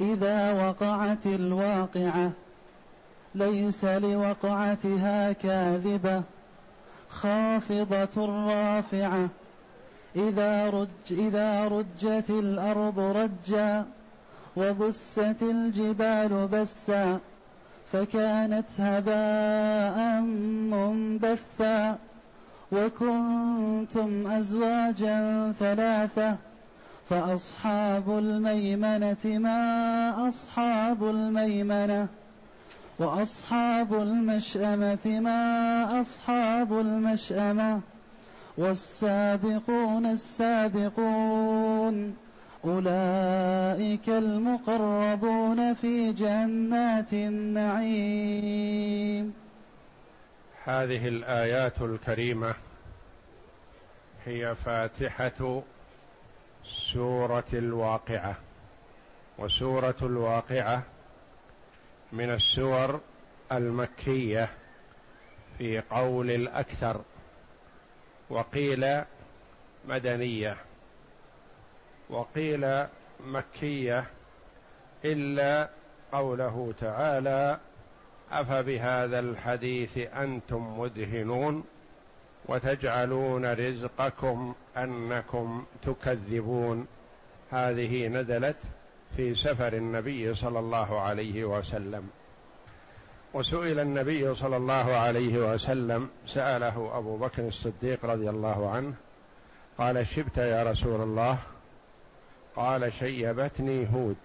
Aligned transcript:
إذا 0.00 0.52
وقعت 0.68 1.26
الواقعة 1.26 2.30
ليس 3.34 3.84
لوقعتها 3.84 5.32
كاذبة. 5.32 6.22
خافضة 7.10 8.26
رافعة 8.26 9.28
إذا 10.16 10.70
رج 10.70 10.88
إذا 11.10 11.68
رجت 11.68 12.30
الأرض 12.30 12.98
رجا 12.98 13.84
وبست 14.56 15.42
الجبال 15.42 16.48
بسا 16.52 17.18
فكانت 17.92 18.66
هباء 18.78 20.20
منبثا. 20.70 21.98
وكنتم 22.72 24.26
أزواجا 24.26 25.52
ثلاثة 25.58 26.36
فأصحاب 27.14 28.18
الميمنة 28.18 29.24
ما 29.24 30.28
أصحاب 30.28 31.04
الميمنة 31.04 32.08
وأصحاب 32.98 33.94
المشأمة 33.94 35.20
ما 35.20 36.00
أصحاب 36.00 36.80
المشأمة 36.80 37.80
والسابقون 38.58 40.06
السابقون 40.06 41.36
أولئك 42.64 44.08
المقربون 44.08 45.74
في 45.74 46.12
جنات 46.12 47.12
النعيم. 47.12 48.54
هذه 50.64 51.08
الآيات 51.08 51.82
الكريمة 51.82 52.54
هي 54.24 54.54
فاتحة 54.54 55.62
سورة 56.64 57.44
الواقعة. 57.52 58.36
وسورة 59.38 59.96
الواقعة 60.02 60.82
من 62.12 62.30
السور 62.30 63.00
المكية 63.52 64.48
في 65.58 65.80
قول 65.80 66.30
الأكثر 66.30 67.00
وقيل 68.30 69.04
مدنية 69.88 70.56
وقيل 72.10 72.86
مكية 73.20 74.04
إلا 75.04 75.70
قوله 76.12 76.74
تعالى 76.80 77.58
أفبهذا 78.32 79.18
الحديث 79.18 79.98
أنتم 79.98 80.78
مدهنون؟ 80.80 81.64
وتجعلون 82.48 83.52
رزقكم 83.52 84.54
أنكم 84.76 85.64
تكذبون. 85.82 86.86
هذه 87.50 88.08
نزلت 88.08 88.56
في 89.16 89.34
سفر 89.34 89.72
النبي 89.72 90.34
صلى 90.34 90.58
الله 90.58 91.00
عليه 91.00 91.44
وسلم. 91.44 92.08
وسئل 93.34 93.80
النبي 93.80 94.34
صلى 94.34 94.56
الله 94.56 94.96
عليه 94.96 95.54
وسلم 95.54 96.08
سأله 96.26 96.98
أبو 96.98 97.16
بكر 97.16 97.48
الصديق 97.48 98.04
رضي 98.04 98.30
الله 98.30 98.70
عنه 98.70 98.94
قال 99.78 100.06
شبت 100.06 100.38
يا 100.38 100.70
رسول 100.70 101.00
الله؟ 101.00 101.38
قال 102.56 102.92
شيبتني 102.92 103.88
هود 103.94 104.16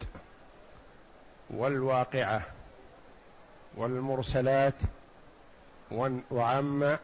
والواقعة 1.49 2.41
والمرسلات 3.77 4.73
وعم 6.31 6.97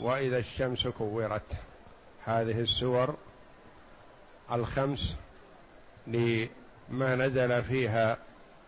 وإذا 0.00 0.38
الشمس 0.38 0.86
كورت. 0.86 1.56
هذه 2.24 2.60
السور 2.60 3.16
الخمس 4.52 5.16
لما 6.06 7.16
نزل 7.16 7.62
فيها 7.62 8.18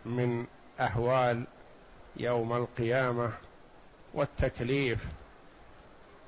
من 0.04 0.46
احوال 0.80 1.46
يوم 2.16 2.52
القيامة 2.52 3.32
والتكليف. 4.14 5.04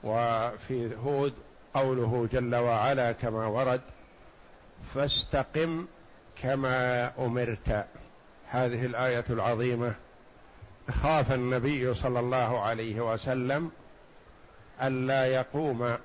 وفي 0.04 0.96
هود 0.96 1.34
قوله 1.74 2.28
جل 2.32 2.54
وعلا 2.54 3.12
كما 3.12 3.46
ورد 3.46 3.80
فاستقم 4.94 5.86
كما 6.42 7.12
أمرت. 7.18 7.86
هذه 8.48 8.86
الآية 8.86 9.24
العظيمة. 9.30 9.94
خاف 10.90 11.32
النبي 11.32 11.94
صلى 11.94 12.20
الله 12.20 12.60
عليه 12.60 13.12
وسلم 13.12 13.70
الا 14.82 15.26
يقوم 15.26 15.96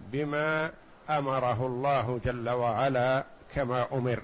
بما 0.00 0.70
أمره 1.10 1.66
الله 1.66 2.20
جل 2.24 2.48
وعلا 2.48 3.24
كما 3.54 3.86
أمر. 3.92 4.22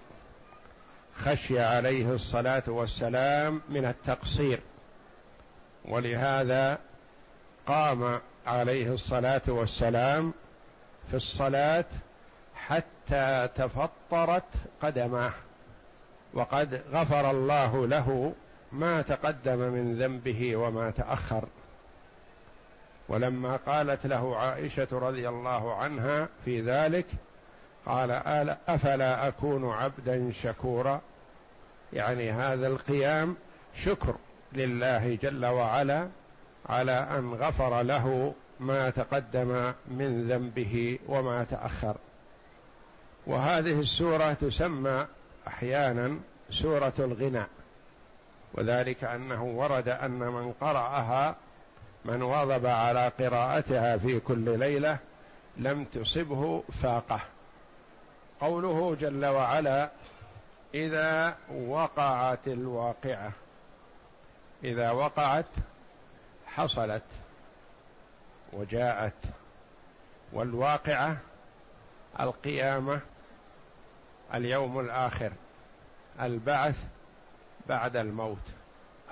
خشي 1.17 1.61
عليه 1.61 2.13
الصلاة 2.13 2.63
والسلام 2.67 3.61
من 3.69 3.85
التقصير. 3.85 4.61
ولهذا 5.85 6.79
قام 7.67 8.21
عليه 8.47 8.93
الصلاة 8.93 9.43
والسلام 9.49 10.33
في 11.11 11.17
الصلاة 11.17 11.85
حتى 12.55 13.49
تفطرت 13.55 14.45
قدماه. 14.83 15.33
وقد 16.35 16.83
غفر 16.93 17.31
الله 17.31 17.87
له 17.87 18.33
ما 18.73 19.03
تقدم 19.03 19.59
من 19.59 19.99
ذنبه 19.99 20.57
وما 20.57 20.91
تأخر. 20.91 21.45
ولما 23.13 23.57
قالت 23.57 24.07
له 24.07 24.37
عائشة 24.37 24.89
رضي 24.93 25.29
الله 25.29 25.75
عنها 25.75 26.29
في 26.45 26.61
ذلك 26.61 27.07
قال 27.87 28.11
أفلا 28.69 29.29
أكون 29.29 29.73
عبدا 29.73 30.33
شكورا؟ 30.33 31.01
يعني 31.93 32.31
هذا 32.31 32.67
القيام 32.67 33.37
شكر 33.75 34.15
لله 34.53 35.19
جل 35.23 35.47
وعلا 35.47 36.09
على 36.69 36.93
أن 36.93 37.35
غفر 37.35 37.83
له 37.83 38.35
ما 38.61 38.91
تقدم 38.91 39.73
من 39.89 40.29
ذنبه 40.29 40.99
وما 41.09 41.45
تأخر. 41.45 41.97
وهذه 43.27 43.81
السورة 43.81 44.33
تسمى 44.33 45.07
أحيانا 45.47 46.19
سورة 46.51 46.93
الغنى 46.99 47.45
وذلك 48.55 49.05
أنه 49.05 49.45
ورد 49.45 49.89
أن 49.89 50.19
من 50.19 50.53
قرأها 50.53 51.37
من 52.05 52.23
واظب 52.23 52.67
على 52.67 53.09
قراءتها 53.09 53.97
في 53.97 54.21
كل 54.21 54.59
ليلة 54.59 54.99
لم 55.57 55.85
تصبه 55.85 56.63
فاقة. 56.83 57.21
قوله 58.41 58.95
جل 58.95 59.27
وعلا 59.27 59.91
إذا 60.75 61.37
وقعت 61.51 62.49
الواقعة. 62.49 63.33
إذا 64.65 64.91
وقعت 64.91 65.47
حصلت 66.47 67.03
وجاءت 68.53 69.25
والواقعة 70.33 71.17
القيامة 72.21 73.01
اليوم 74.35 74.81
الآخر 74.81 75.33
البعث 76.21 76.85
بعد 77.69 77.97
الموت. 77.97 78.53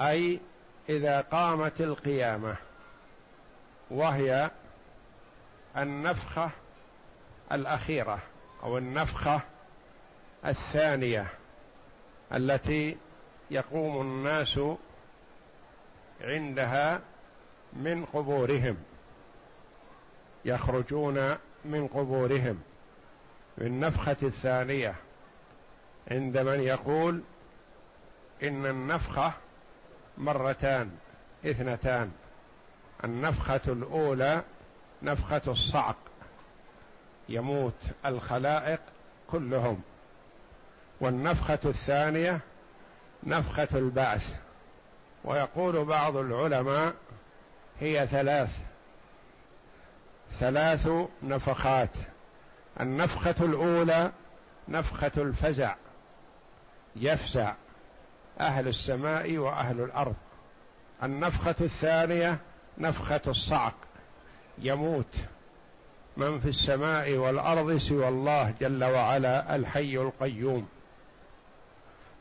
أي 0.01 0.41
إذا 0.89 1.21
قامت 1.21 1.81
القيامة. 1.81 2.57
وهي 3.91 4.51
النفخة 5.77 6.51
الأخيرة 7.53 8.19
أو 8.63 8.79
النفخة 8.79 9.41
الثانية 10.47 11.27
التي 12.33 12.97
يقوم 13.51 14.01
الناس 14.01 14.61
عندها 16.21 17.01
من 17.73 18.05
قبورهم 18.05 18.77
يخرجون 20.45 21.37
من 21.65 21.87
قبورهم. 21.87 22.63
بالنفخة 23.59 24.17
الثانية 24.23 24.95
عند 26.11 26.39
من 26.39 26.61
يقول 26.61 27.23
إن 28.43 28.67
النفخة 28.67 29.33
مرتان 30.19 30.91
اثنتان. 31.47 32.13
النفخة 33.05 33.61
الأولى 33.69 34.43
نفخة 35.03 35.43
الصعق. 35.49 35.97
يموت 37.29 37.75
الخلائق 38.07 38.81
كلهم. 39.31 39.83
والنفخة 41.01 41.59
الثانية 41.65 42.41
نفخة 43.25 43.69
البعث. 43.75 44.35
ويقول 45.25 45.85
بعض 45.85 46.17
العلماء 46.17 46.95
هي 47.81 48.07
ثلاث. 48.07 48.59
ثلاث 50.41 50.89
نفخات. 51.23 51.91
النفخة 52.81 53.35
الأولى 53.41 54.13
نفخة 54.69 55.13
الفزع. 55.17 55.75
يفزع. 56.97 57.55
أهل 58.41 58.69
السماء 58.69 59.37
وأهل 59.37 59.81
الأرض. 59.81 60.15
النفخة 61.03 61.55
الثانية 61.61 62.39
نفخة 62.79 63.21
الصعق 63.27 63.75
يموت. 64.59 65.17
من 66.17 66.41
في 66.41 66.49
السماء 66.49 67.13
والأرض 67.13 67.77
سوى 67.77 68.09
الله 68.09 68.55
جل 68.61 68.85
وعلا 68.85 69.57
الحي 69.57 69.97
القيوم. 69.97 70.69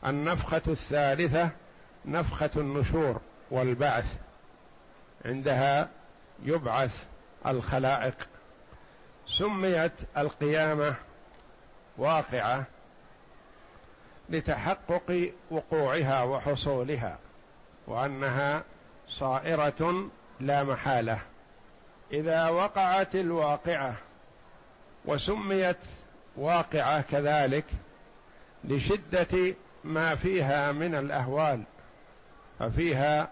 النفخة 0.06 0.62
الثالثة 0.68 1.50
نفخة 2.04 2.50
النشور 2.56 3.20
والبعث. 3.50 4.16
عندها 5.24 5.88
يبعث 6.42 7.06
الخلائق. 7.46 8.28
سميت 9.26 9.92
القيامة 10.16 10.94
واقعة 11.98 12.64
لتحقق 14.28 15.32
وقوعها 15.50 16.22
وحصولها 16.22 17.18
وأنها 17.86 18.64
صائرة 19.08 20.10
لا 20.40 20.64
محالة. 20.64 21.18
إذا 22.12 22.48
وقعت 22.48 23.14
الواقعة 23.14 23.94
وسميت 25.04 25.76
واقعة 26.36 27.00
كذلك 27.00 27.64
لشدة 28.64 29.54
ما 29.84 30.14
فيها 30.14 30.72
من 30.72 30.94
الأهوال 30.94 31.62
ففيها 32.58 33.28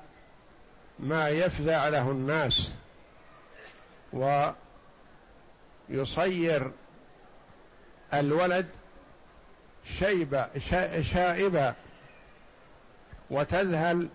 ما 0.99 1.28
يفزع 1.28 1.88
له 1.88 2.10
الناس 2.10 2.72
ويصير 5.90 6.70
الولد 8.14 8.66
شيبة 9.84 10.49
شائبة 11.00 11.75
وتذهل 13.31 14.08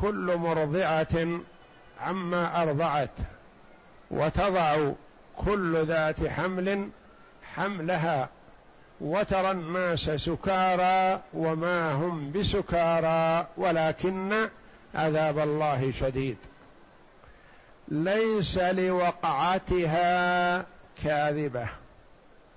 كل 0.00 0.36
مرضعة 0.36 1.40
عما 2.02 2.62
أرضعت 2.62 3.10
وتضع 4.10 4.92
كل 5.36 5.84
ذات 5.86 6.26
حمل 6.26 6.88
حملها 7.54 8.28
وترى 9.00 9.50
الناس 9.50 10.00
سكارى 10.00 11.20
وما 11.34 11.92
هم 11.92 12.32
بسكارى 12.32 13.46
ولكن 13.56 14.48
عذاب 14.94 15.38
الله 15.38 15.92
شديد. 15.92 16.36
ليس 17.88 18.58
لوقعتها 18.58 19.86
كاذبة. 21.04 21.68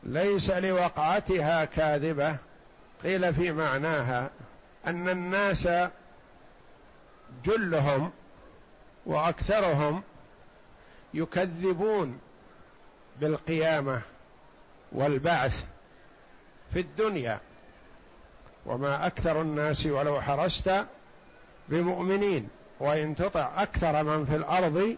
ليس 0.04 0.50
لوقعتها 0.50 1.66
كاذبة. 1.66 2.38
قيل 3.04 3.34
في 3.34 3.52
معناها 3.52 4.30
أن 4.88 5.10
الناس 5.10 5.68
جلهم 7.46 8.12
وأكثرهم 9.06 10.04
يكذبون 11.14 12.20
بالقيامة 13.20 14.02
والبعث 14.92 15.66
في 16.74 16.80
الدنيا. 16.80 17.40
وما 18.66 19.08
أكثر 19.08 19.42
الناس 19.42 19.86
ولو 19.86 20.22
حرست 20.22 20.86
بمؤمنين 21.70 22.50
وإن 22.80 23.16
تطع 23.16 23.64
أكثر 23.64 24.04
من 24.04 24.26
في 24.26 24.36
الأرض 24.36 24.98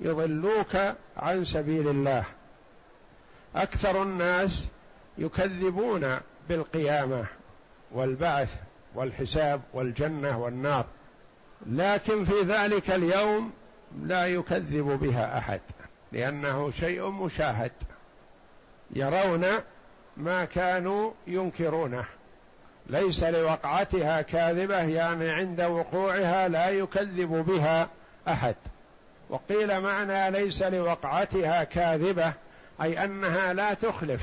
يضلوك 0.00 0.76
عن 1.16 1.44
سبيل 1.44 1.88
الله. 1.88 2.24
أكثر 3.56 4.02
الناس 4.02 4.64
يكذبون 5.18 6.18
بالقيامة 6.48 7.26
والبعث 7.92 8.56
والحساب 8.94 9.60
والجنة 9.72 10.38
والنار. 10.38 10.86
لكن 11.66 12.24
في 12.24 12.40
ذلك 12.40 12.90
اليوم 12.90 13.52
لا 14.02 14.26
يكذب 14.26 14.84
بها 14.84 15.38
أحد 15.38 15.60
لأنه 16.12 16.70
شيء 16.70 17.10
مشاهد 17.10 17.72
يرون 18.90 19.46
ما 20.16 20.44
كانوا 20.44 21.12
ينكرونه. 21.26 22.04
ليس 22.86 23.22
لوقعتها 23.22 24.22
كاذبة 24.22 24.78
يعني 24.78 25.30
عند 25.30 25.60
وقوعها 25.60 26.48
لا 26.48 26.68
يكذب 26.68 27.28
بها 27.28 27.88
أحد. 28.28 28.56
وقيل 29.30 29.80
معنى 29.80 30.30
ليس 30.30 30.62
لوقعتها 30.62 31.64
كاذبة 31.64 32.32
أي 32.82 33.04
أنها 33.04 33.52
لا 33.52 33.74
تخلف 33.74 34.22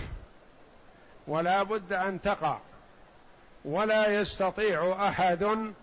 ولا 1.28 1.64
بد 1.64 1.94
أن 1.94 2.22
تقع 2.22 2.58
ولا 3.66 4.22
يستطيع 4.22 5.08
أحد 5.08 5.74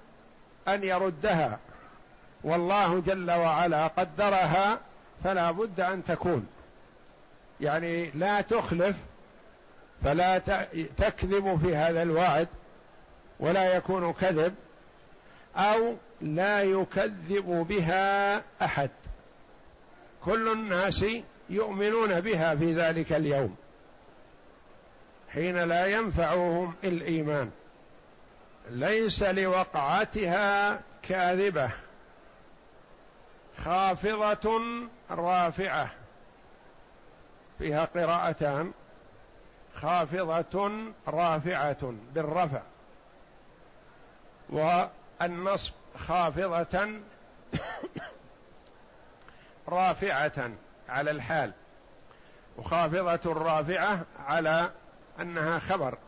أن 0.69 0.85
يردها. 0.85 1.59
والله 2.45 3.01
جل 3.01 3.31
وعلا 3.31 3.87
قدرها 3.87 4.81
فلا 5.25 5.51
بد 5.51 5.81
أن 5.81 6.05
تكون. 6.05 6.47
يعني 7.61 8.11
لا 8.11 8.41
تخلف 8.41 8.97
فلا 10.05 10.39
تكذب 10.99 11.61
في 11.63 11.77
هذا 11.77 12.03
الوعد 12.03 12.49
ولا 13.41 13.77
يكون 13.77 14.13
كذب 14.13 14.55
أو 15.57 15.95
لا 16.21 16.63
يكذب 16.63 17.67
بها 17.69 18.37
أحد. 18.63 18.91
كل 20.25 20.53
الناس 20.53 21.05
يؤمنون 21.51 22.21
بها 22.21 22.55
في 22.55 22.75
ذلك 22.75 23.13
اليوم. 23.13 23.57
حين 25.35 25.57
لا 25.57 25.87
ينفعهم 25.87 26.75
الإيمان. 26.85 27.51
ليس 28.69 29.23
لوقعتها 29.23 30.81
كاذبة. 31.03 31.71
خافضة 33.65 34.61
رافعة. 35.11 35.91
فيها 37.59 37.85
قراءتان. 37.85 38.73
خافضة 39.75 40.71
رافعة 41.09 41.95
بالرفع. 42.15 42.63
والنصب 44.49 45.73
خافضة 45.99 46.89
رافعة 49.69 50.51
على 50.89 51.11
الحال. 51.11 51.53
وخافضة 52.57 53.33
رافعة 53.33 54.07
على 54.19 54.71
أنها 55.21 55.59
خبر. 55.59 55.99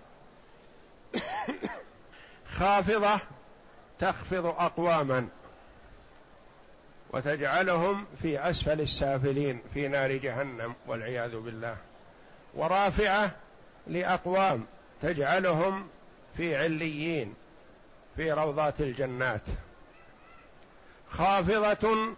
خافضة 2.53 3.21
تخفض 3.99 4.47
أقواما 4.47 5.29
وتجعلهم 7.11 8.07
في 8.23 8.51
أسفل 8.51 8.81
السافلين 8.81 9.63
في 9.75 9.89
نار 9.89 10.13
جهنم 10.13 10.75
والعياذ 10.87 11.41
بالله. 11.41 11.77
ورافعة 12.55 13.31
لأقوام 13.87 14.67
تجعلهم 15.03 15.89
في 16.37 16.57
عليين 16.57 17.35
في 18.17 18.33
روضات 18.33 18.81
الجنات. 18.81 19.43
خافضة 21.11 22.15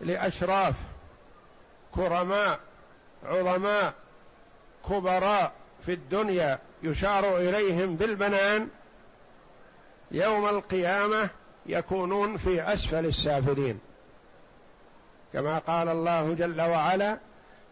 لأشراف 0.00 0.74
كرماء 1.92 2.60
عظماء 3.24 3.94
كبراء 4.88 5.52
في 5.86 5.92
الدنيا 5.92 6.58
يشار 6.82 7.36
إليهم 7.36 7.96
بالبنان 7.96 8.68
يوم 10.10 10.48
القيامة 10.48 11.28
يكونون 11.66 12.36
في 12.36 12.62
أسفل 12.62 13.06
السافلين. 13.06 13.78
كما 15.32 15.58
قال 15.58 15.88
الله 15.88 16.34
جل 16.34 16.60
وعلا 16.60 17.18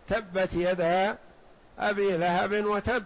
تبت 0.08 0.54
يدا 0.54 1.18
أبي 1.78 2.16
لهب 2.16 2.64
وتب 2.64 3.04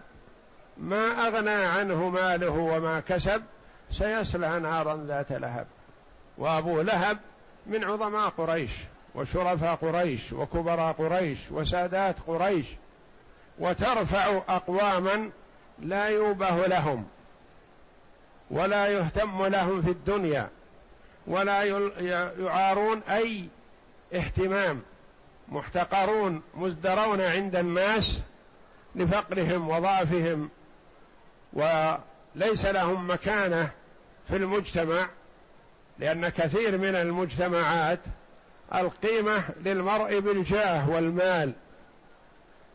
ما 0.79 1.27
أغنى 1.27 1.51
عنه 1.51 2.09
ماله 2.09 2.51
وما 2.51 3.01
كسب 3.01 3.43
سيصلى 3.91 4.61
نارا 4.61 5.05
ذات 5.07 5.33
لهب. 5.33 5.67
وأبو 6.39 6.81
لهب 6.81 7.19
من 7.67 7.85
عظماء 7.85 8.29
قريش 8.29 8.71
وشرفاء 9.15 9.75
قريش 9.75 10.33
وكبراء 10.33 10.93
قريش 10.93 11.39
وسادات 11.51 12.17
قريش 12.27 12.67
وترفع 13.59 14.43
أقواما 14.49 15.31
لا 15.79 16.09
يوبه 16.09 16.67
لهم. 16.67 17.07
ولا 18.51 18.87
يهتم 18.87 19.47
لهم 19.47 19.83
في 19.83 19.91
الدنيا 19.91 20.49
ولا 21.27 21.65
يعارون 22.39 23.03
أي 23.09 23.49
اهتمام. 24.15 24.83
محتقرون 25.49 26.43
مزدرون 26.55 27.21
عند 27.21 27.57
الناس 27.57 28.21
لفقرهم 28.95 29.69
وضعفهم. 29.69 30.51
ليس 32.35 32.65
لهم 32.65 33.11
مكانة 33.11 33.71
في 34.29 34.37
المجتمع 34.37 35.09
لأن 35.99 36.29
كثير 36.29 36.79
من 36.79 36.95
المجتمعات 36.95 38.01
القيمة 38.75 39.45
للمرء 39.65 40.19
بالجاه 40.19 40.91
والمال. 40.91 41.53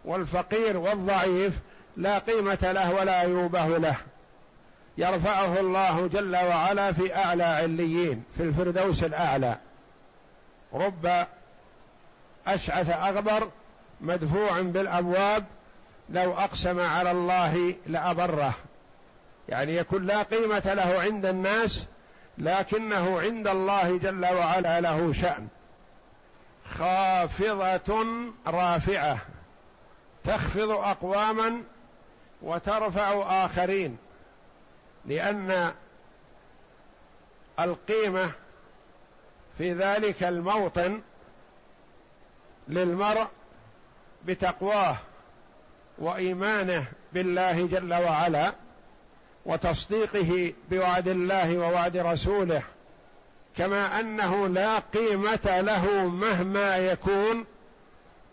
والفقير 0.06 0.77
والضعيف 0.77 1.53
لا 1.98 2.20
قيمة 2.20 2.72
له 2.72 2.94
ولا 2.94 3.22
يوبه 3.22 3.77
له. 3.77 3.96
يرفعه 4.98 5.60
الله 5.60 6.08
جل 6.08 6.36
وعلا 6.36 6.92
في 6.92 7.16
أعلى 7.16 7.44
عليين 7.44 8.24
في 8.38 8.44
الفردوس 8.44 9.04
الأعلى. 9.04 9.58
رب 10.74 11.26
أشعث 12.48 12.90
أغبر 12.90 13.50
مدفوع 14.02 14.62
بالأبواب 14.62 15.46
لو 16.10 16.34
أقسم 16.34 16.80
على 16.80 17.12
الله 17.12 17.76
لأبره. 17.88 18.54
يعني 19.50 19.76
يكون 19.76 20.06
لا 20.06 20.24
قيمة 20.24 20.74
له 20.74 21.02
عند 21.02 21.26
الناس 21.26 21.86
لكنه 22.38 23.20
عند 23.20 23.48
الله 23.48 23.98
جل 23.98 24.26
وعلا 24.26 24.82
له 24.82 25.14
شأن. 25.14 25.48
خافضة 26.66 28.04
رافعة. 28.48 29.18
تخفض 30.24 30.70
أقواما 30.70 31.62
وترفع 32.42 33.46
آخرين. 33.46 33.98
لأن 35.06 35.74
القيمة 37.60 38.32
في 39.58 39.74
ذلك 39.74 40.24
الموطن 40.24 41.02
للمرء 42.68 43.28
بتقواه 44.26 44.98
وإيمانه 45.98 46.86
بالله 47.14 47.68
جل 47.68 47.94
وعلا 47.94 48.54
وتصديقه 49.46 50.54
بوعد 50.72 51.08
الله 51.08 51.58
ووعد 51.58 51.98
رسوله 51.98 52.64
كما 53.58 54.00
أنه 54.00 54.48
لا 54.48 54.80
قيمة 54.80 55.62
له 55.62 56.08
مهما 56.08 56.78
يكون 56.78 57.46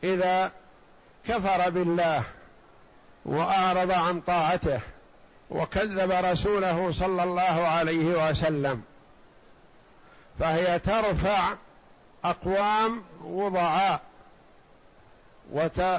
إذا 0.04 0.52
كفر 1.28 1.70
بالله 1.70 2.24
وأعرض 3.24 3.90
عن 3.90 4.20
طاعته. 4.20 4.80
وكذب 5.50 6.10
رسوله 6.10 6.92
صلى 6.92 7.22
الله 7.22 7.42
عليه 7.68 8.30
وسلم. 8.30 8.82
فهي 10.38 10.78
ترفع 10.78 11.54
أقوام 12.24 13.02
وضعاء 13.24 14.00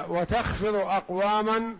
وتخفض 0.08 0.74
أقواما 0.74 1.76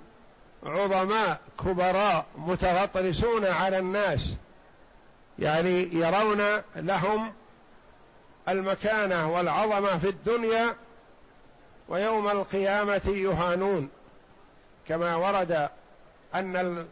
عظماء 0.66 1.40
كبراء 1.64 2.26
متغطرسون 2.36 3.46
على 3.46 3.78
الناس. 3.78 4.34
يعني 5.38 5.94
يرون 5.94 6.42
لهم 6.76 7.32
المكانة 8.48 9.32
والعظمة 9.32 9.98
في 9.98 10.08
الدنيا 10.08 10.74
ويوم 11.88 12.28
القيامة 12.28 13.02
يهانون. 13.06 13.88
كما 14.88 15.16
ورد 15.16 15.68
أن 16.34 16.86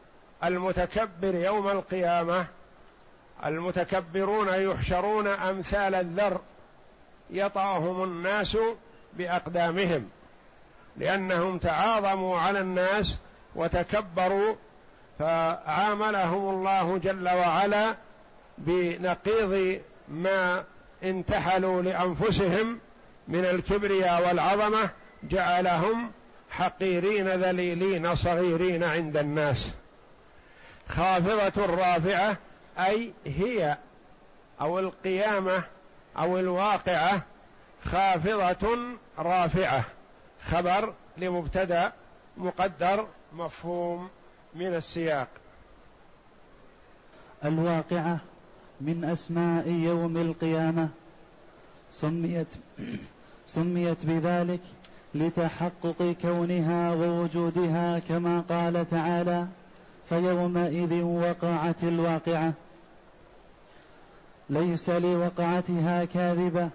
المتكبر 0.44 1.34
يوم 1.34 1.68
القيامة 1.68 2.46
المتكبرون 3.44 4.48
يحشرون 4.48 5.26
أمثال 5.26 5.94
الذر 5.94 6.40
يطأهم 7.30 8.02
الناس 8.04 8.56
بأقدامهم 9.12 10.08
لأنهم 10.96 11.58
تعاظموا 11.58 12.38
على 12.38 12.60
الناس 12.60 13.16
وتكبروا 13.54 14.54
فعاملهم 15.18 16.48
الله 16.54 16.98
جل 16.98 17.28
وعلا 17.28 17.96
بنقيض 18.58 19.80
ما 20.08 20.64
انتحلوا 21.02 21.82
لأنفسهم 21.82 22.78
من 23.28 23.44
الكبرياء 23.44 24.28
والعظمة 24.28 24.90
جعلهم 25.22 26.10
حقيرين 26.50 27.28
ذليلين 27.28 28.14
صغيرين 28.14 28.84
عند 28.84 29.16
الناس. 29.16 29.72
خافضة 30.90 31.66
رافعة 31.66 32.36
أي 32.78 33.12
هي 33.24 33.76
أو 34.60 34.78
القيامة 34.78 35.64
أو 36.18 36.38
الواقعة 36.38 37.22
خافضة 37.84 38.78
رافعة. 39.18 39.84
خبر 40.42 40.94
لمبتدأ 41.16 41.92
مقدر 42.36 43.06
مفهوم 43.32 44.08
من 44.54 44.74
السياق. 44.74 45.28
الواقعة 47.44 48.18
من 48.80 49.04
أسماء 49.04 49.68
يوم 49.68 50.16
القيامة. 50.16 50.88
سميت 51.92 52.46
سميت 53.46 54.06
بذلك 54.06 54.60
لتحقق 55.14 56.16
كونها 56.22 56.92
ووجودها 56.92 57.98
كما 57.98 58.40
قال 58.40 58.90
تعالى 58.90 59.46
فيومئذ 60.10 61.02
وقعت 61.02 61.82
الواقعة. 61.82 62.52
ليس 64.50 64.90
لوقعتها 64.90 66.04
كاذبة 66.04 66.68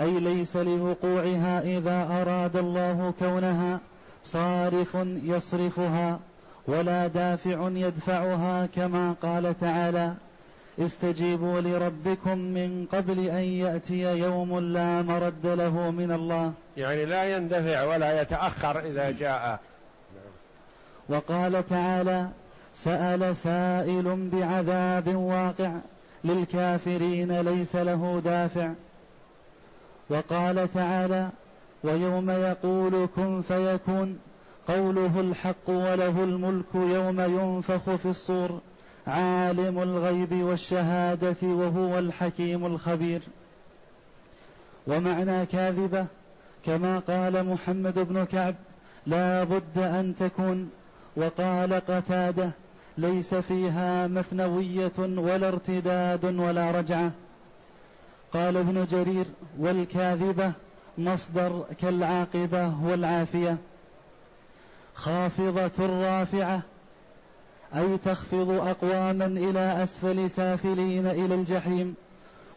أي 0.00 0.20
ليس 0.20 0.56
لوقوعها 0.56 1.60
إذا 1.60 2.22
أراد 2.22 2.56
الله 2.56 3.14
كونها 3.18 3.80
صارف 4.24 4.96
يصرفها 5.24 6.18
ولا 6.66 7.06
دافع 7.06 7.68
يدفعها 7.72 8.66
كما 8.66 9.14
قال 9.22 9.60
تعالى 9.60 10.14
استجيبوا 10.78 11.60
لربكم 11.60 12.38
من 12.38 12.86
قبل 12.92 13.18
أن 13.26 13.42
يأتي 13.42 14.18
يوم 14.18 14.58
لا 14.58 15.02
مرد 15.02 15.46
له 15.46 15.90
من 15.90 16.12
الله 16.12 16.52
يعني 16.76 17.04
لا 17.04 17.36
يندفع 17.36 17.84
ولا 17.84 18.22
يتأخر 18.22 18.80
إذا 18.80 19.10
جاء. 19.10 19.60
وقال 21.08 21.68
تعالى 21.68 22.28
سأل 22.84 23.36
سائل 23.36 24.28
بعذاب 24.32 25.14
واقع 25.14 25.72
للكافرين 26.24 27.40
ليس 27.40 27.76
له 27.76 28.20
دافع. 28.24 28.72
وقال 30.10 30.72
تعالى 30.74 31.28
ويوم 31.84 32.30
يقول 32.30 33.08
كن 33.16 33.42
فيكون 33.48 34.18
قوله 34.68 35.20
الحق 35.20 35.68
وله 35.68 36.24
الملك 36.24 36.74
يوم 36.74 37.20
ينفخ 37.20 37.94
في 37.96 38.06
الصور 38.06 38.60
عالم 39.06 39.82
الغيب 39.82 40.32
والشهادة 40.32 41.36
وهو 41.42 41.98
الحكيم 41.98 42.66
الخبير. 42.66 43.20
ومعنى 44.86 45.46
كاذبة 45.46 46.06
كما 46.66 46.98
قال 46.98 47.46
محمد 47.46 47.98
بن 47.98 48.24
كعب 48.24 48.54
لا 49.06 49.44
بد 49.44 49.78
أن 49.78 50.14
تكون. 50.20 50.70
وقال 51.16 51.74
قتادة 51.74 52.50
ليس 52.98 53.34
فيها 53.34 54.06
مثنوية 54.06 54.92
ولا 54.98 55.48
ارتداد 55.48 56.24
ولا 56.24 56.70
رجعة. 56.70 57.12
قال 58.32 58.56
ابن 58.56 58.86
جرير 58.90 59.24
والكاذبة 59.58 60.52
مصدر 60.98 61.64
كالعاقبة 61.80 62.84
والعافية. 62.84 63.56
خافضة 64.94 65.86
رافعة 65.86 66.62
أي 67.76 67.98
تخفض 67.98 68.50
أقواما 68.50 69.26
إلى 69.26 69.82
أسفل 69.82 70.30
سافلين 70.30 71.06
إلى 71.06 71.34
الجحيم. 71.34 71.94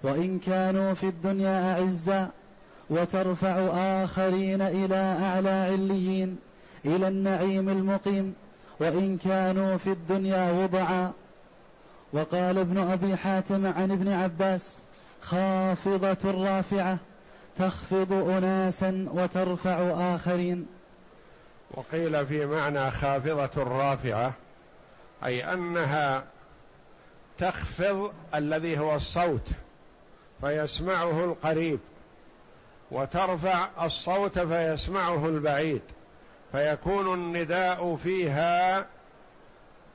وإن 0.03 0.39
كانوا 0.39 0.93
في 0.93 1.07
الدنيا 1.07 1.73
اعزا 1.73 2.29
وترفع 2.89 3.55
آخرين 4.03 4.61
إلى 4.61 4.95
أعلى 4.95 5.49
عليين 5.49 6.37
إلى 6.85 7.07
النعيم 7.07 7.69
المقيم. 7.69 8.33
وإن 8.79 9.17
كانوا 9.17 9.77
في 9.77 9.87
الدنيا 9.87 10.51
وضعا. 10.51 11.11
وقال 12.13 12.57
ابن 12.57 12.77
أبي 12.77 13.15
حاتم 13.17 13.65
عن 13.65 13.91
ابن 13.91 14.11
عباس 14.11 14.79
خافضة 15.21 16.31
رافعة 16.31 16.97
تخفض 17.57 18.13
أناسا 18.13 19.07
وترفع 19.13 19.93
آخرين. 20.15 20.67
وقيل 21.71 22.25
في 22.25 22.45
معنى 22.45 22.91
خافضة 22.91 23.63
رافعة 23.63 24.33
أي 25.25 25.53
أنها 25.53 26.23
تخفض 27.37 28.11
الذي 28.35 28.79
هو 28.79 28.95
الصوت 28.95 29.49
فيسمعه 30.41 31.23
القريب 31.23 31.79
وترفع 32.91 33.85
الصوت 33.85 34.39
فيسمعه 34.39 35.25
البعيد. 35.25 35.81
فيكون 36.53 37.13
النداء 37.13 37.95
فيها 38.03 38.85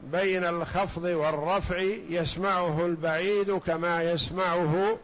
بين 0.00 0.45
الخفض 0.45 1.05
والرفع 1.05 1.79
يسمعه 2.09 2.87
البعيد 2.87 3.59
كما 3.59 4.03
يسمعه 4.03 4.99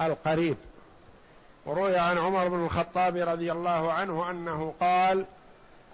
القريب. 0.00 0.56
وروي 1.66 1.98
عن 1.98 2.18
عمر 2.18 2.48
بن 2.48 2.64
الخطاب 2.64 3.16
رضي 3.16 3.52
الله 3.52 3.92
عنه 3.92 4.30
أنه 4.30 4.74
قال 4.80 5.24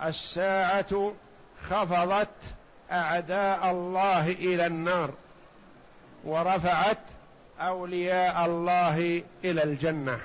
الساعة 0.05 1.12
خفضت 1.71 2.28
أعداء 2.93 3.71
الله 3.71 4.31
إلى 4.31 4.67
النار 4.67 5.11
ورفعت 6.25 6.99
أولياء 7.61 8.47
الله 8.47 9.23
إلى 9.45 9.62
الجنة. 9.62 10.19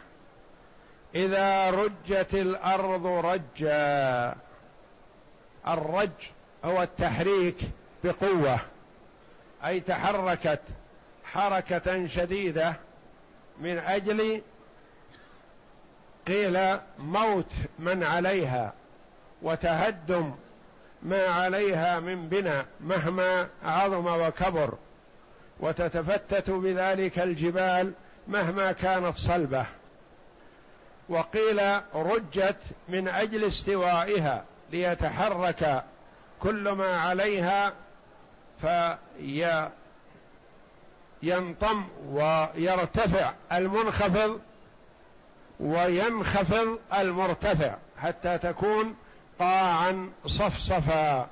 إذا 1.15 1.69
رجت 1.69 2.33
الأرض 2.33 3.07
رجا 3.07 4.35
الرج 5.67 6.09
هو 6.65 6.83
التحريك 6.83 7.57
بقوة 8.03 8.59
أي 9.65 9.79
تحركت 9.79 10.59
حركة 11.23 12.07
شديدة 12.07 12.75
من 13.61 13.77
أجل 13.77 14.41
قيل 16.27 16.77
موت 16.99 17.51
من 17.79 18.03
عليها 18.03 18.73
وتهدم 19.41 20.33
ما 21.03 21.25
عليها 21.27 21.99
من 21.99 22.29
بناء 22.29 22.65
مهما 22.81 23.47
عظم 23.63 24.05
وكبر 24.05 24.73
وتتفتت 25.59 26.49
بذلك 26.49 27.19
الجبال 27.19 27.93
مهما 28.27 28.71
كانت 28.71 29.17
صلبة. 29.17 29.65
وقيل 31.09 31.61
رجت 31.95 32.57
من 32.89 33.07
أجل 33.07 33.43
استوائها 33.43 34.45
ليتحرك 34.71 35.83
كل 36.39 36.69
ما 36.71 36.99
عليها 36.99 37.73
فينطم 41.21 41.85
ويرتفع 42.09 43.33
المنخفض 43.51 44.41
وينخفض 45.59 46.79
المرتفع 46.99 47.75
حتى 47.97 48.37
تكون 48.37 48.95
قاعا 49.39 50.11
صفصفا. 50.27 51.27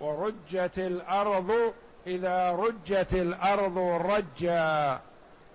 ورجت 0.00 0.78
الأرض 0.78 1.74
إذا 2.06 2.50
رجت 2.50 3.12
الأرض 3.12 3.78
رجا. 3.78 5.00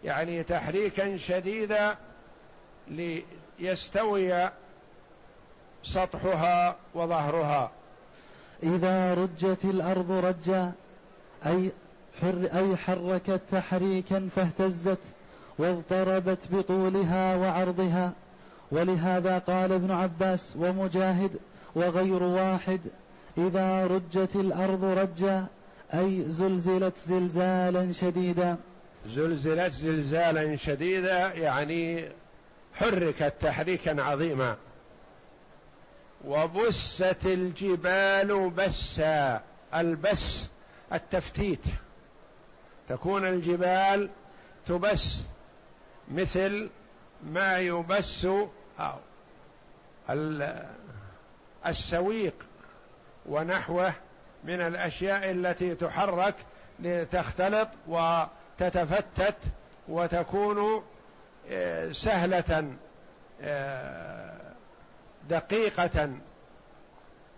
يعني 0.04 0.44
تحريكا 0.44 1.18
شديدا 1.18 1.98
ليستوي 2.88 4.50
سطحها 5.84 6.76
وظهرها. 6.96 7.72
إذا 8.64 9.14
رجت 9.14 9.66
الأرض 9.66 10.12
رجا 10.12 10.72
أي 11.46 11.72
حر 12.22 12.50
أي 12.54 12.78
حركت 12.78 13.42
تحريكا 13.52 14.30
فاهتزت 14.36 14.98
واضطربت 15.58 16.40
بطولها 16.52 17.36
وعرضها. 17.36 18.12
ولهذا 18.72 19.38
قال 19.38 19.72
ابن 19.72 19.92
عباس 19.92 20.56
ومجاهد 20.60 21.32
وغير 21.76 22.24
واحد 22.24 22.80
إذا 23.38 23.88
رجت 23.88 24.36
الأرض 24.36 24.84
رجا 24.84 25.46
أي 25.94 26.26
زلزلت 26.28 26.98
زلزالا 26.98 27.92
شديدا. 27.92 28.58
زلزلت 29.16 29.74
زلزالا 29.74 30.56
شديدا 30.56 31.34
يعني 31.34 32.10
حركت 32.74 33.34
تحريكا 33.42 34.02
عظيما. 34.04 34.56
وبست 36.26 37.26
الجبال 37.26 38.50
بسا. 38.50 39.42
البس 39.76 40.50
التفتيت. 40.94 41.64
تكون 42.90 43.26
الجبال 43.28 44.10
تبس 44.66 45.18
مثل 46.12 46.70
ما 47.24 47.58
يبس 47.58 48.28
السويق 51.68 52.34
ونحوه 53.26 53.94
من 54.44 54.62
الأشياء 54.62 55.32
التي 55.32 55.76
تحرك 55.76 56.36
لتختلط 56.80 57.68
وتتفتت 57.88 59.36
وتكون 59.88 60.84
آه، 61.50 61.92
سهلة 61.92 62.76
دقيقة 65.30 66.10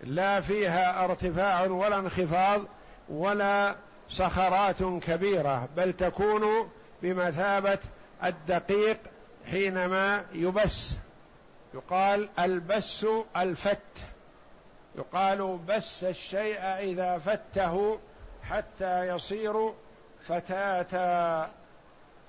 لا 0.00 0.40
فيها 0.40 1.04
ارتفاع 1.04 1.62
ولا 1.62 1.98
انخفاض 1.98 2.60
ولا 3.08 3.76
صخرات 4.08 4.82
كبيرة 4.82 5.68
بل 5.76 5.92
تكون 5.92 6.70
بمثابة 7.02 7.78
الدقيق 8.24 8.98
حينما 9.50 10.24
يبس. 10.32 10.94
يقال 11.74 12.28
البس 12.38 13.06
الفت. 13.36 13.78
يقال 14.98 15.58
بس 15.68 16.04
الشيء 16.04 16.60
إذا 16.60 17.18
فته 17.18 17.98
حتى 18.42 19.08
يصير 19.08 19.72
فتاتا. 20.22 21.50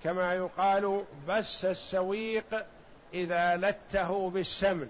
كما 0.04 0.34
يقال 0.34 1.06
بس 1.28 1.66
السويق 1.66 2.66
إذا 3.14 3.56
لته 3.56 4.30
بالسمن. 4.30 4.90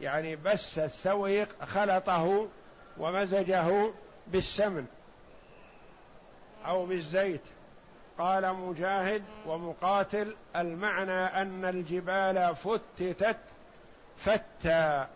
يعني 0.00 0.36
بس 0.36 0.78
السويق 0.78 1.64
خلطه 1.64 2.48
ومزجه 2.98 3.92
بالسمن 4.26 4.86
أو 6.66 6.86
بالزيت. 6.86 7.42
قال 8.18 8.54
مجاهد 8.54 9.22
ومقاتل 9.46 10.36
المعنى 10.56 11.24
أن 11.24 11.64
الجبال 11.64 12.56
فتتت 12.56 13.38
فتا. 14.16 15.08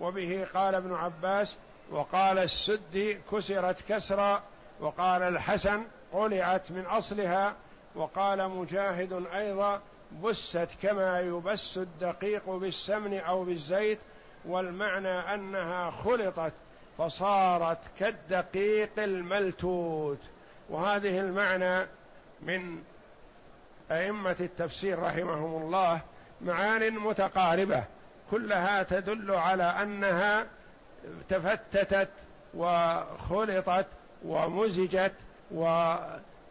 وبه 0.00 0.46
قال 0.54 0.74
ابن 0.74 0.94
عباس 0.94 1.56
وقال 1.90 2.38
السدي 2.38 3.14
كسرت 3.14 3.82
كسرا 3.88 4.42
وقال 4.80 5.22
الحسن 5.22 5.84
قلعت 6.12 6.70
من 6.70 6.86
أصلها 6.86 7.54
وقال 7.94 8.48
مجاهد 8.48 9.26
أيضا 9.34 9.80
بست 10.22 10.68
كما 10.82 11.20
يبس 11.20 11.78
الدقيق 11.78 12.50
بالسمن 12.50 13.18
أو 13.18 13.44
بالزيت 13.44 13.98
والمعنى 14.44 15.34
أنها 15.34 15.90
خلطت 15.90 16.52
فصارت 16.98 17.78
كالدقيق 17.98 18.90
الملتوت. 18.98 20.18
وهذه 20.70 21.20
المعنى 21.20 21.86
من 22.42 22.82
أئمة 23.90 24.36
التفسير 24.40 25.02
رحمهم 25.02 25.62
الله 25.62 26.00
معان 26.40 26.92
متقاربة 26.92 27.84
كلها 28.30 28.82
تدل 28.82 29.30
على 29.30 29.64
أنها 29.64 30.46
تفتتت 31.28 32.08
وخلطت 32.54 33.86
ومزجت 34.24 35.12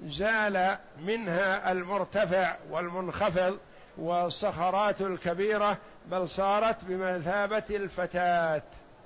وزال 0.05 0.77
منها 1.01 1.71
المرتفع 1.71 2.55
والمنخفض 2.69 3.57
والصخرات 3.97 5.01
الكبيرة 5.01 5.77
بل 6.05 6.29
صارت 6.29 6.77
بمثابة 6.83 7.63
الفتات 7.69 8.63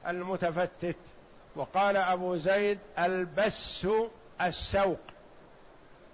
المتفتت. 0.07 0.95
وقال 1.55 1.97
أبو 1.97 2.35
زيد 2.35 2.79
البس 2.99 3.87
السوق. 4.41 4.99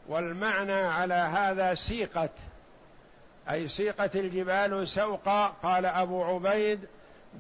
والمعنى 0.08 0.74
على 0.74 1.14
هذا 1.14 1.74
سيقت 1.74 2.32
أي 3.50 3.68
سيقت 3.68 4.16
الجبال 4.16 4.88
سوقا. 4.88 5.48
قال 5.48 5.86
أبو 5.86 6.24
عبيد 6.24 6.88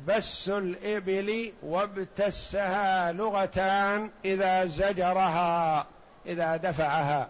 بس 0.08 0.50
الإبل 0.50 1.54
وابتسها 1.64 3.12
لغتان 3.12 4.10
إذا 4.26 4.66
زجرها. 4.66 5.86
إذا 6.26 6.58
دفعها. 6.58 7.30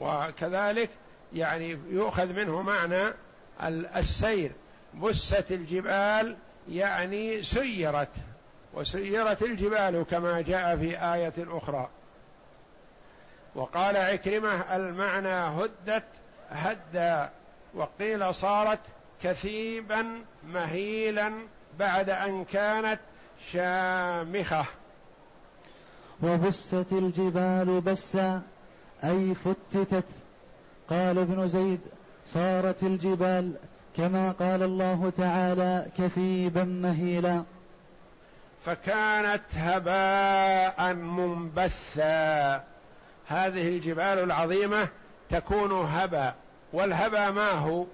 وكذلك 0.00 0.90
يعني 1.32 1.78
يؤخذ 1.88 2.26
منه 2.26 2.62
معنى 2.62 3.14
السير. 3.96 4.52
بست 4.94 5.52
الجبال 5.52 6.36
يعني 6.68 7.42
سيرت. 7.42 8.08
وسيرت 8.74 9.42
الجبال 9.42 10.06
كما 10.10 10.40
جاء 10.40 10.76
في 10.76 10.98
آية 11.14 11.34
أخرى. 11.38 11.88
وقال 13.54 13.96
عكرمة 13.96 14.76
المعنى 14.76 15.28
هدت 15.28 16.04
هدا. 16.50 17.30
وقيل 17.74 18.34
صارت 18.34 18.80
كثيبا 19.22 20.24
مهيلا 20.44 21.32
بعد 21.78 22.10
أن 22.10 22.44
كانت 22.44 23.00
شامخة. 23.52 24.66
وبست 26.22 26.86
الجبال 26.92 27.80
بسا 27.80 28.42
أي 29.04 29.34
فتتت. 29.34 30.04
قال 30.90 31.18
ابن 31.18 31.48
زيد 31.48 31.80
صارت 32.26 32.82
الجبال 32.82 33.52
كما 33.96 34.32
قال 34.32 34.62
الله 34.62 35.12
تعالى 35.18 35.86
كثيبا 35.98 36.64
مهيلا. 36.64 37.42
فكانت 38.64 39.42
هباء 39.54 40.94
منبثا. 40.94 42.64
هذه 43.28 43.68
الجبال 43.68 44.18
العظيمة 44.18 44.88
تكون 45.30 45.72
هبا 45.72 46.34
والهبا 46.72 47.30
ما 47.30 47.50
هو؟ 47.50 47.86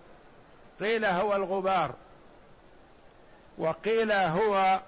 قيل 0.81 1.05
هو 1.05 1.37
الغبار. 1.37 1.95
وقيل 3.59 4.13
هو 4.13 4.81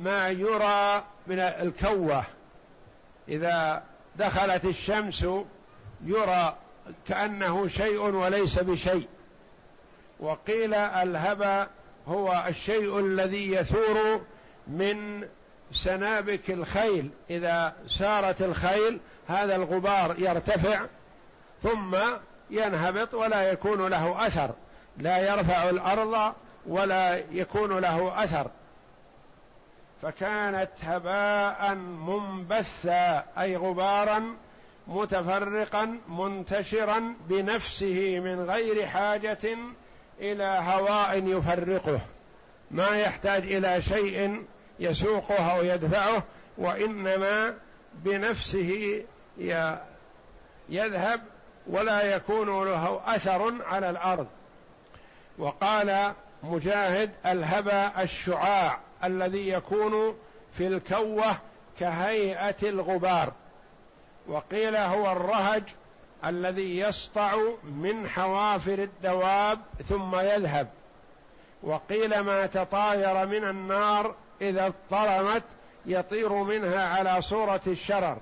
ما 0.00 0.28
يرى 0.28 1.04
من 1.26 1.38
الكوة. 1.40 2.24
إذا 3.30 3.82
دخلت 4.16 4.64
الشمس 4.64 5.26
يرى 6.04 6.56
كأنه 7.08 7.68
شيء 7.68 8.00
وليس 8.00 8.58
بشيء. 8.58 9.08
وقيل 10.20 10.74
الهبى 10.74 11.66
هو 12.08 12.44
الشيء 12.48 12.98
الذي 12.98 13.52
يثور 13.52 14.20
من 14.66 15.28
سنابك 15.72 16.50
الخيل. 16.50 17.10
إذا 17.30 17.74
سارت 17.98 18.42
الخيل 18.42 19.00
هذا 19.28 19.56
الغبار 19.56 20.14
يرتفع 20.18 20.86
ثم 21.62 21.96
ينهبط 22.50 23.14
ولا 23.14 23.52
يكون 23.52 23.88
له 23.88 24.26
أثر. 24.26 24.50
لا 24.98 25.18
يرفع 25.18 25.70
الأرض 25.70 26.34
ولا 26.66 27.22
يكون 27.32 27.78
له 27.78 28.24
أثر. 28.24 28.50
فكانت 30.02 30.70
هباء 30.82 31.74
منبثا 31.74 33.24
أي 33.38 33.56
غبارا 33.56 34.36
متفرقا 34.86 35.98
منتشرا 36.08 37.14
بنفسه 37.28 38.20
من 38.20 38.50
غير 38.50 38.86
حاجة 38.86 39.58
إلى 40.20 40.44
هواء 40.44 41.22
يفرقه. 41.26 42.00
ما 42.70 42.88
يحتاج 42.88 43.42
إلى 43.54 43.82
شيء 43.82 44.44
يسوقه 44.78 45.52
أو 45.56 45.64
يدفعه 45.64 46.22
وإنما 46.58 47.54
بنفسه 47.94 49.02
يذهب 50.68 51.20
ولا 51.66 52.02
يكون 52.16 52.64
له 52.64 53.00
أثر 53.06 53.54
على 53.64 53.90
الأرض. 53.90 54.26
وقال 55.38 56.12
مجاهد 56.42 57.10
الهبى 57.26 58.02
الشعاع. 58.02 58.78
الذي 59.04 59.48
يكون 59.48 60.16
في 60.52 60.66
الكوة 60.66 61.36
كهيئة 61.80 62.56
الغبار. 62.62 63.32
وقيل 64.28 64.76
هو 64.76 65.12
الرهج 65.12 65.62
الذي 66.24 66.78
يسطع 66.78 67.36
من 67.64 68.08
حوافر 68.08 68.78
الدواب 68.78 69.58
ثم 69.88 70.16
يذهب. 70.16 70.68
وقيل 71.62 72.20
ما 72.20 72.46
تطاير 72.46 73.26
من 73.26 73.44
النار 73.44 74.14
إذا 74.40 74.66
اضطرمت 74.66 75.42
يطير 75.86 76.32
منها 76.32 76.98
على 76.98 77.22
صورة 77.22 77.60
الشرر. 77.66 78.18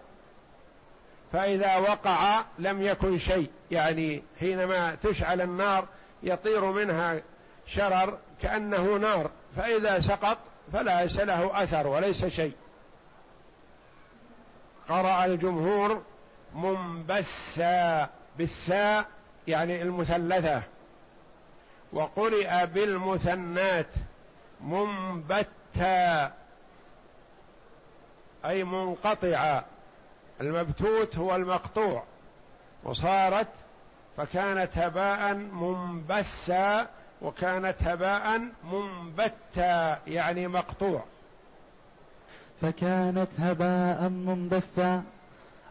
فإذا 1.32 1.76
وقع 1.76 2.44
لم 2.58 2.82
يكن 2.82 3.18
شيء. 3.18 3.50
يعني 3.70 4.22
حينما 4.40 4.94
تشعل 5.02 5.40
النار 5.40 5.84
يطير 6.22 6.64
منها 6.64 7.22
شرر 7.66 8.18
كأنه 8.42 8.96
نار. 8.96 9.30
فإذا 9.56 10.00
سقط 10.00 10.38
فليس 10.72 11.20
له 11.20 11.62
أثر 11.62 11.86
وليس 11.86 12.26
شيء. 12.26 12.52
قرأ 14.88 15.24
الجمهور 15.24 16.02
منبثا 16.54 18.08
بالثاء 18.38 19.06
يعني 19.48 19.82
المثلثة. 19.82 20.62
وقرئ 21.92 22.66
بالمثنات 22.66 23.90
منبتا 24.60 26.32
أي 28.44 28.64
منقطعا. 28.64 29.64
المبتوت 30.40 31.16
هو 31.16 31.36
المقطوع. 31.36 32.04
وصارت 32.84 33.48
فكانت 34.16 34.78
هباء 34.78 35.34
منبثا 35.34 36.97
وكانت 37.22 37.76
هباء 37.82 38.40
منبتا 38.72 39.98
يعني 40.06 40.48
مقطوع. 40.48 41.04
فكانت 42.60 43.28
هباء 43.38 44.08
منبثا 44.08 45.02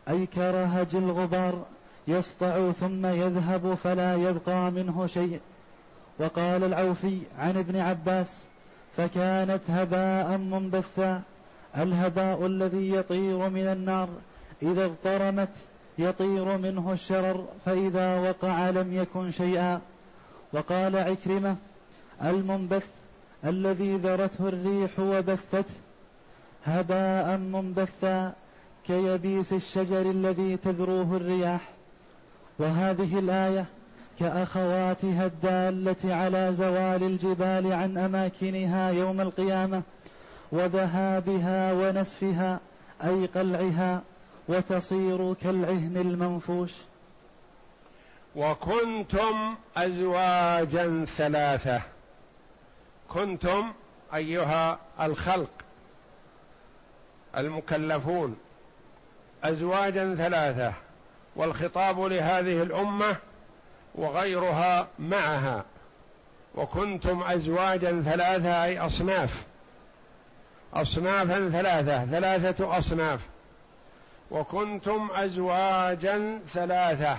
أي 0.09 0.25
كرهج 0.25 0.95
الغبار 0.95 1.65
يسطع 2.07 2.71
ثم 2.71 3.05
يذهب 3.05 3.73
فلا 3.73 4.15
يبقى 4.15 4.71
منه 4.71 5.07
شيء. 5.07 5.41
وقال 6.19 6.63
العوفي 6.63 7.19
عن 7.39 7.57
ابن 7.57 7.75
عباس 7.79 8.43
فكانت 8.97 9.61
هباء 9.69 10.37
منبثا 10.37 11.21
الهباء 11.77 12.45
الذي 12.45 12.91
يطير 12.91 13.49
من 13.49 13.67
النار 13.67 14.09
إذا 14.61 14.85
اغترمت 14.85 15.49
يطير 15.97 16.57
منه 16.57 16.91
الشرر 16.93 17.45
فإذا 17.65 18.19
وقع 18.19 18.69
لم 18.69 18.93
يكن 18.93 19.31
شيئا. 19.31 19.81
وقال 20.53 20.95
عكرمة 20.95 21.55
المنبث 22.23 22.85
الذي 23.45 23.97
ذرته 23.97 24.47
الريح 24.47 24.99
وبثته 24.99 25.73
هباء 26.65 27.37
منبثا 27.37 28.33
كيبيس 28.87 29.53
الشجر 29.53 30.01
الذي 30.01 30.57
تذروه 30.57 31.17
الرياح. 31.17 31.61
وهذه 32.59 33.19
الآية 33.19 33.65
كأخواتها 34.19 35.25
الدالة 35.25 36.15
على 36.15 36.53
زوال 36.53 37.03
الجبال 37.03 37.73
عن 37.73 37.97
أماكنها 37.97 38.89
يوم 38.89 39.21
القيامة 39.21 39.81
وذهابها 40.51 41.73
ونسفها 41.73 42.59
أي 43.03 43.25
قلعها 43.25 44.01
وتصير 44.47 45.33
كالعهن 45.33 45.97
المنفوش. 45.97 46.71
وكنتم 48.37 49.55
ازواجا 49.77 51.05
ثلاثة. 51.05 51.81
كنتم 53.09 53.73
أيها 54.15 54.79
الخلق 55.01 55.49
المكلفون. 57.37 58.37
ازواجا 59.43 60.15
ثلاثة 60.15 60.73
والخطاب 61.35 61.99
لهذه 61.99 62.61
الأمة 62.63 63.15
وغيرها 63.95 64.87
معها. 64.99 65.65
وكنتم 66.55 67.23
ازواجا 67.23 68.01
ثلاثة 68.05 68.63
أي 68.63 68.79
أصناف. 68.79 69.45
اصنافا 70.73 71.49
ثلاثة 71.49 72.05
ثلاثة 72.05 72.77
أصناف. 72.77 73.19
وكنتم 74.31 75.09
ازواجا 75.15 76.39
ثلاثة. 76.47 77.17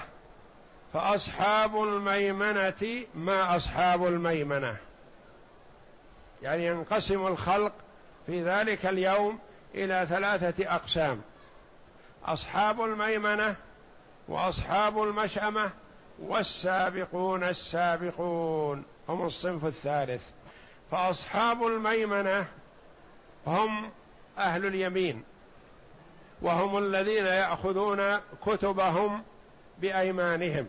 فأصحاب 0.99 1.83
الميمنة 1.83 3.05
ما 3.15 3.57
أصحاب 3.57 4.07
الميمنة. 4.07 4.77
يعني 6.43 6.67
ينقسم 6.67 7.27
الخلق 7.27 7.73
في 8.27 8.43
ذلك 8.43 8.87
اليوم 8.87 9.39
إلى 9.75 10.07
ثلاثة 10.11 10.75
أقسام. 10.75 11.21
أصحاب 12.25 12.81
الميمنة 12.81 13.57
وأصحاب 14.29 15.03
المشأمة 15.03 15.71
والسابقون 16.19 17.45
السابقون. 17.45 18.85
هم 19.09 19.27
الصنف 19.27 19.65
الثالث. 19.65 20.23
فأصحاب 20.91 21.67
الميمنة 21.67 22.47
هم 23.47 23.91
أهل 24.39 24.67
اليمين. 24.67 25.25
وهم 26.43 26.79
الذين 26.79 27.27
يأخذون 27.27 28.17
كتبهم 28.47 29.23
بأيمانهم. 29.79 30.67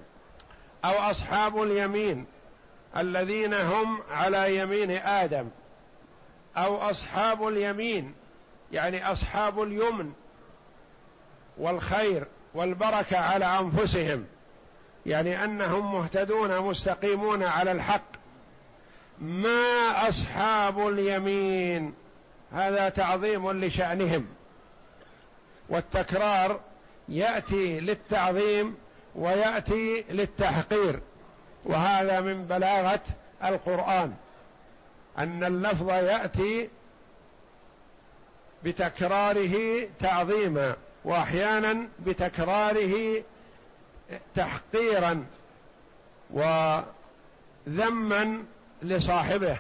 أو 0.86 0.92
أصحاب 0.92 1.64
اليمين 1.64 2.26
الذين 2.98 3.54
هم 3.54 4.00
على 4.12 4.58
يمين 4.58 4.92
آدم 4.92 5.50
أو 6.58 6.78
أصحاب 6.78 7.48
اليمين 7.48 8.14
يعني 8.72 9.12
أصحاب 9.12 9.64
اليمن 9.64 10.12
والخير 11.58 12.28
والبركة 12.54 13.18
على 13.18 13.46
أنفسهم 13.46 14.26
يعني 15.06 15.44
أنهم 15.44 15.94
مهتدون 15.94 16.60
مستقيمون 16.60 17.44
على 17.44 17.72
الحق. 17.72 18.20
ما 19.22 20.10
أصحاب 20.10 20.88
اليمين؟ 20.88 21.94
هذا 22.52 22.90
تعظيم 22.90 23.52
لشأنهم. 23.52 24.28
والتكرار 25.70 26.60
يأتي 27.10 27.80
للتعظيم 27.80 28.76
ويأتي 29.16 30.06
للتحقير 30.10 31.00
وهذا 31.66 32.22
من 32.22 32.46
بلاغة 32.46 33.02
القرآن 33.44 34.14
أن 35.18 35.44
اللفظ 35.44 35.90
يأتي 35.90 36.70
بتكراره 38.64 39.88
تعظيما 40.00 40.76
وأحيانا 41.06 41.88
بتكراره 42.00 43.24
تحقيرا 44.36 45.26
وذما 46.30 46.84
لصاحبه. 48.82 49.58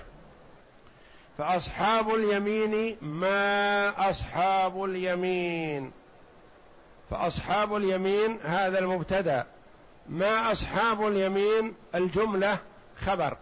فأصحاب 1.37 2.15
اليمين 2.15 2.97
ما 3.01 4.09
أصحاب 4.09 4.83
اليمين. 4.83 5.91
فأصحاب 7.09 7.75
اليمين 7.75 8.39
هذا 8.43 8.79
المبتدا 8.79 9.45
ما 10.09 10.51
أصحاب 10.51 11.07
اليمين 11.07 11.73
الجملة 11.95 12.57
خبر. 12.97 13.37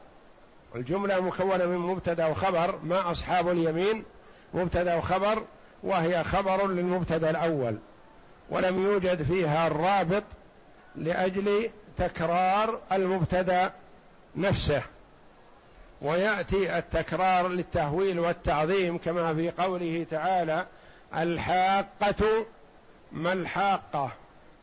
الجملة 0.75 1.19
مكونة 1.19 1.65
من 1.65 1.77
مبتدا 1.77 2.25
وخبر 2.25 2.80
ما 2.84 3.12
أصحاب 3.12 3.49
اليمين 3.49 4.03
مبتدا 4.53 4.95
وخبر 4.95 5.43
وهي 5.84 6.23
خبر 6.23 6.67
للمبتدا 6.67 7.30
الأول. 7.30 7.77
ولم 8.49 8.84
يوجد 8.84 9.23
فيها 9.23 9.67
الرابط 9.67 10.23
لأجل 10.95 11.69
تكرار 11.97 12.80
المبتدا 12.91 13.73
نفسه. 14.36 14.82
ويأتي 16.01 16.77
التكرار 16.77 17.47
للتهويل 17.47 18.19
والتعظيم 18.19 18.97
كما 18.97 19.34
في 19.34 19.51
قوله 19.51 20.06
تعالى 20.12 20.65
الحاقة 21.17 22.45
ما 23.12 23.34
الحاقة 23.34 24.12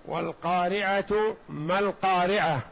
والقارعة 0.04 1.36
ما 1.48 1.78
القارعة. 1.78 2.62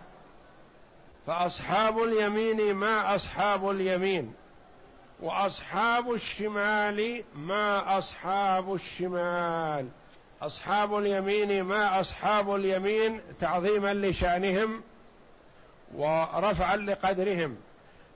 فأصحاب 1.27 2.03
اليمين 2.03 2.75
ما 2.75 3.15
أصحاب 3.17 3.71
اليمين 3.71 4.35
وأصحاب 5.21 6.13
الشمال 6.13 7.25
ما 7.35 7.99
أصحاب 7.99 8.75
الشمال. 8.75 9.89
أصحاب 10.43 10.99
اليمين 10.99 11.63
ما 11.63 12.01
أصحاب 12.01 12.55
اليمين 12.55 13.21
تعظيما 13.41 13.95
لشأنهم 13.95 14.83
ورفعا 15.95 16.77
لقدرهم. 16.77 17.57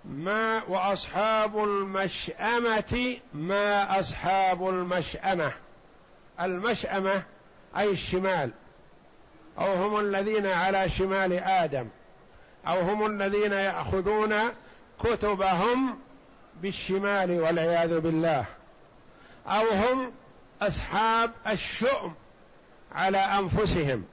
ما 0.05 0.62
وأصحاب 0.69 1.64
المشأمة 1.64 3.16
ما 3.35 4.01
أصحاب 4.01 4.69
المشأمة. 4.69 5.53
المشأمة 6.40 7.23
أي 7.79 7.91
الشمال 7.91 8.51
أو 9.59 9.73
هم 9.73 10.01
الذين 10.01 10.47
على 10.47 10.91
شمال 10.91 11.33
آدم 11.33 11.89
أو 12.67 12.81
هم 12.81 13.07
الذين 13.07 13.53
يأخذون 13.53 14.35
كتبهم 15.05 15.99
بالشمال 16.62 17.41
والعياذ 17.41 18.01
بالله 18.01 18.45
أو 19.47 19.65
هم 19.69 20.12
أصحاب 20.62 21.31
الشؤم 21.47 22.15
على 22.95 23.19
أنفسهم. 23.19 24.05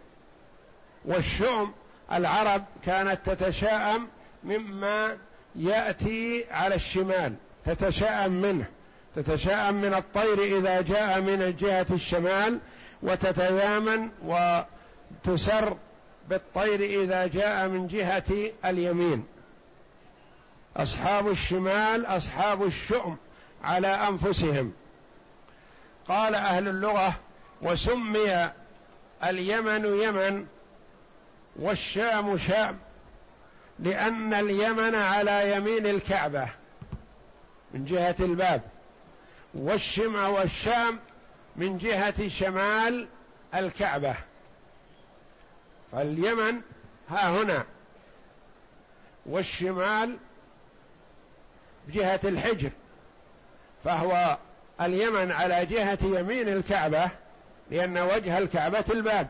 والشؤم 1.06 1.74
العرب 2.12 2.64
كانت 2.86 3.20
تتشاءم 3.26 4.08
مما 4.44 5.18
يأتي 5.56 6.46
على 6.52 6.76
الشمال 6.76 7.36
تتشاءم 7.66 8.32
منه 8.32 8.66
تتشاءم 9.16 9.76
من 9.76 9.94
الطير 9.94 10.58
إذا 10.58 10.82
جاء 10.82 11.22
من 11.22 11.56
جهة 11.60 11.86
الشمال 11.92 12.60
وتتيامن 13.04 14.10
وتسر 14.26 15.78
بالطير 16.30 17.04
إذا 17.04 17.28
جاء 17.28 17.68
من 17.68 17.88
جهة 17.88 18.52
اليمين. 18.66 19.26
أصحاب 20.78 21.30
الشمال 21.30 22.06
أصحاب 22.06 22.64
الشؤم 22.64 23.18
على 23.64 23.88
أنفسهم. 23.88 24.74
قال 26.08 26.36
أهل 26.36 26.68
اللغة 26.68 27.20
وسمي 27.62 28.50
اليمن 29.24 29.86
يمن 29.86 30.46
والشام 31.56 32.38
شام 32.38 32.80
لأن 33.80 34.34
اليمن 34.34 34.96
على 34.96 35.52
يمين 35.52 35.86
الكعبة 35.88 36.48
من 37.74 37.86
جهة 37.86 38.16
الباب 38.20 38.62
والشم 39.54 40.16
والشام 40.16 41.00
من 41.56 41.78
جهة 41.78 42.28
شمال 42.28 43.08
الكعبة. 43.56 44.16
فاليمن 45.92 46.62
ها 47.10 47.30
هنا. 47.30 47.66
والشمال 49.26 50.18
جهة 51.90 52.20
الحجر. 52.24 52.70
فهو 53.84 54.38
اليمن 54.82 55.32
على 55.32 55.66
جهة 55.66 55.98
يمين 56.04 56.50
الكعبة 56.50 57.10
لأن 57.72 57.98
وجه 57.98 58.38
الكعبة 58.38 58.86
الباب. 58.90 59.28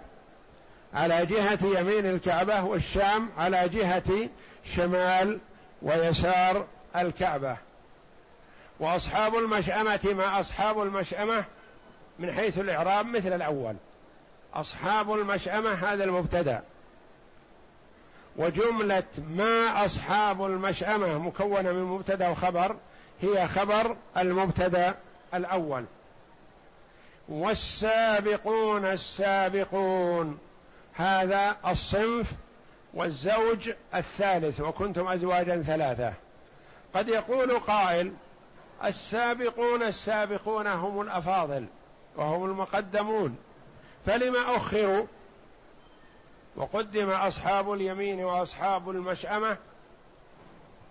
على 0.94 1.26
جهة 1.26 1.80
يمين 1.80 2.06
الكعبة 2.06 2.64
والشام 2.64 3.30
على 3.38 3.70
جهة 3.70 4.30
شمال 4.76 5.40
ويسار 5.82 6.68
الكعبة. 6.96 7.58
وأصحاب 8.80 9.36
المشأمة 9.36 10.00
ما 10.04 10.40
أصحاب 10.40 10.82
المشأمة؟ 10.82 11.46
من 12.20 12.32
حيث 12.32 12.60
الإعراب 12.60 13.06
مثل 13.06 13.34
الأول. 13.34 13.76
أصحاب 14.54 15.14
المشأمة 15.14 15.72
هذا 15.72 16.04
المبتدأ. 16.04 16.64
وجملة 18.38 19.04
ما 19.18 19.86
أصحاب 19.86 20.46
المشأمة 20.46 21.18
مكونة 21.18 21.72
من 21.72 21.84
مبتدأ 21.84 22.30
وخبر 22.30 22.76
هي 23.22 23.48
خبر 23.48 23.96
المبتدأ 24.18 24.96
الأول. 25.34 25.86
والسابقون 27.30 28.86
السابقون. 28.86 30.38
هذا 30.94 31.58
الصنف 31.68 32.32
والزوج 32.94 33.72
الثالث 33.96 34.62
وكنتم 34.62 35.08
أزواجا 35.08 35.62
ثلاثة. 35.62 36.14
قد 36.96 37.08
يقول 37.08 37.60
قائل 37.60 38.14
السابقون 38.86 39.84
السابقون 39.84 40.68
هم 40.68 41.02
الأفاضل. 41.02 41.66
وهم 42.16 42.46
المقدمون. 42.46 43.38
فلما 44.06 44.56
أخروا 44.56 45.06
وقدم 46.56 47.10
أصحاب 47.10 47.74
اليمين 47.74 48.24
وأصحاب 48.24 48.90
المشأمة 48.90 49.58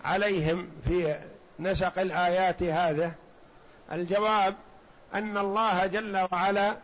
عليهم 0.04 0.70
في 0.88 1.20
نسق 1.58 1.98
الآيات 1.98 2.62
هذا. 2.62 3.12
الجواب 3.92 4.54
أن 5.14 5.38
الله 5.38 5.87
جل 5.87 6.28
وعلا 6.32 6.76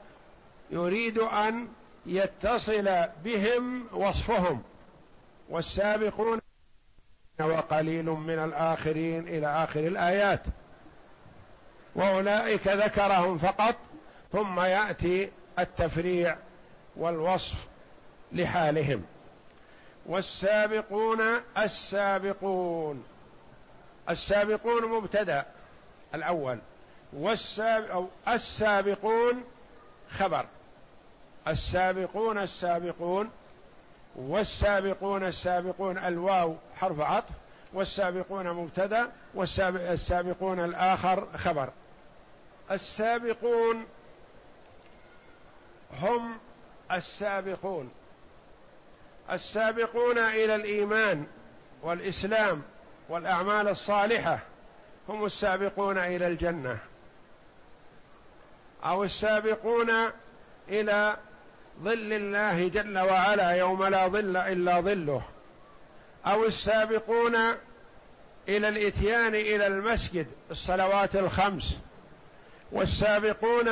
يريد 0.71 1.19
أن 1.19 1.69
يتصل 2.07 3.05
بهم 3.25 3.87
وصفهم. 3.93 4.63
والسابقون 5.49 6.41
وقليل 7.41 8.05
من 8.05 8.39
الآخرين 8.39 9.29
إلى 9.29 9.47
آخر 9.47 9.81
الآيات. 9.81 10.43
وأولئك 11.95 12.69
ذكرهم 12.69 13.39
فقط 13.39 13.75
ثم 14.33 14.61
يأتي 14.61 15.31
التفريع 15.59 16.37
والوصف 16.97 17.67
لحالهم. 18.33 19.05
والسابقون 20.07 21.21
السابقون. 21.59 23.05
السابقون 24.11 24.85
مبتدا 24.85 25.45
الأول. 26.15 26.59
والسابق 27.13 27.93
أو 27.93 28.09
السابقون 28.29 29.45
خبر. 30.11 30.47
السابقون 31.49 32.39
السابقون. 32.39 33.31
والسابقون 34.17 35.25
السابقون 35.25 35.99
الواو 35.99 36.57
حرف 36.77 37.01
عطف. 37.01 37.35
والسابقون 37.73 38.51
مبتدا. 38.51 39.13
والسابقون 39.35 40.65
الآخر 40.65 41.29
خبر. 41.37 41.71
السابقون 42.71 43.87
هم 45.93 46.39
السابقون. 46.93 47.91
السابقون 49.31 50.19
إلى 50.19 50.55
الإيمان 50.55 51.27
والإسلام 51.83 52.63
والأعمال 53.09 53.69
الصالحة. 53.69 54.39
هم 55.09 55.25
السابقون 55.25 55.99
إلى 55.99 56.27
الجنة. 56.27 56.79
أو 58.85 59.05
السابقون 59.05 59.91
إلى 60.69 61.17
ظل 61.83 62.13
الله 62.13 62.69
جل 62.69 62.99
وعلا 62.99 63.51
يوم 63.51 63.85
لا 63.85 64.09
ظل 64.09 64.37
إلا 64.37 64.81
ظله. 64.81 65.23
أو 66.27 66.45
السابقون 66.45 67.37
إلى 68.49 68.69
الإتيان 68.69 69.35
إلى 69.35 69.67
المسجد 69.67 70.27
الصلوات 70.51 71.17
الخمس. 71.17 71.81
والسابقون 72.73 73.69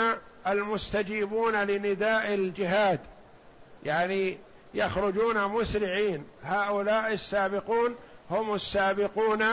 المستجيبون 0.49 1.55
لنداء 1.55 2.35
الجهاد 2.35 3.01
يعني 3.85 4.39
يخرجون 4.75 5.45
مسرعين. 5.45 6.25
هؤلاء 6.43 7.13
السابقون 7.13 7.97
هم 8.31 8.55
السابقون 8.55 9.45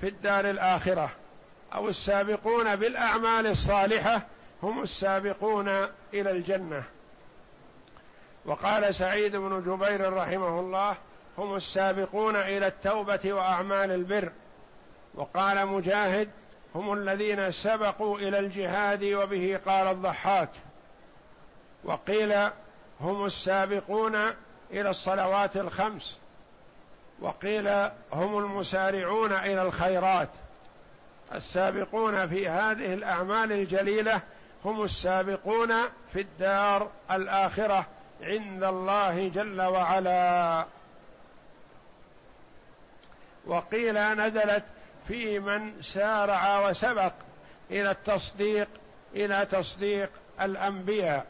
في 0.00 0.08
الدار 0.08 0.50
الآخرة 0.50 1.10
أو 1.74 1.88
السابقون 1.88 2.76
بالأعمال 2.76 3.46
الصالحة 3.46 4.26
هم 4.62 4.82
السابقون 4.82 5.68
إلى 6.14 6.30
الجنة. 6.30 6.82
وقال 8.44 8.94
سعيد 8.94 9.36
بن 9.36 9.62
جبير 9.66 10.12
رحمه 10.12 10.60
الله 10.60 10.96
هم 11.38 11.56
السابقون 11.56 12.36
إلى 12.36 12.66
التوبة 12.66 13.32
وأعمال 13.32 13.90
البر. 13.90 14.32
وقال 15.14 15.66
مجاهد 15.66 16.28
هم 16.78 16.92
الذين 16.92 17.50
سبقوا 17.50 18.18
إلى 18.18 18.38
الجهاد 18.38 19.04
وبه 19.04 19.60
قال 19.66 19.86
الضحاك. 19.86 20.48
وقيل 21.84 22.50
هم 23.00 23.24
السابقون 23.26 24.14
إلى 24.70 24.90
الصلوات 24.90 25.56
الخمس. 25.56 26.18
وقيل 27.20 27.68
هم 28.12 28.38
المسارعون 28.38 29.32
إلى 29.32 29.62
الخيرات. 29.62 30.28
السابقون 31.34 32.26
في 32.28 32.48
هذه 32.48 32.94
الأعمال 32.94 33.52
الجليلة 33.52 34.20
هم 34.64 34.82
السابقون 34.82 35.72
في 36.12 36.20
الدار 36.20 36.90
الآخرة 37.10 37.86
عند 38.22 38.64
الله 38.64 39.28
جل 39.28 39.62
وعلا. 39.62 40.66
وقيل 43.46 43.98
نزلت 43.98 44.64
في 45.08 45.38
من 45.38 45.82
سارع 45.82 46.68
وسبق 46.68 47.12
إلى 47.70 47.90
التصديق 47.90 48.68
إلى 49.14 49.46
تصديق 49.50 50.10
الأنبياء. 50.40 51.26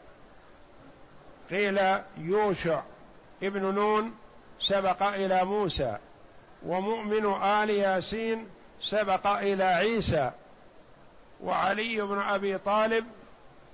قيل 1.49 1.79
يوشع 2.17 2.81
ابن 3.43 3.75
نون 3.75 4.15
سبق 4.59 5.03
إلى 5.03 5.45
موسى 5.45 5.97
ومؤمن 6.65 7.25
آل 7.43 7.69
ياسين 7.69 8.47
سبق 8.81 9.27
إلى 9.27 9.63
عيسى 9.63 10.31
وعلي 11.43 12.01
بن 12.01 12.19
أبي 12.19 12.57
طالب 12.57 13.05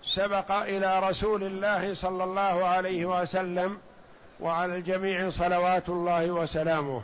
سبق 0.03 0.51
إلى 0.51 0.99
رسول 0.99 1.43
الله 1.43 1.93
صلى 1.93 2.23
الله 2.23 2.65
عليه 2.65 3.05
وسلم 3.05 3.77
وعلى 4.39 4.75
الجميع 4.75 5.29
صلوات 5.29 5.89
الله 5.89 6.31
وسلامه. 6.31 7.01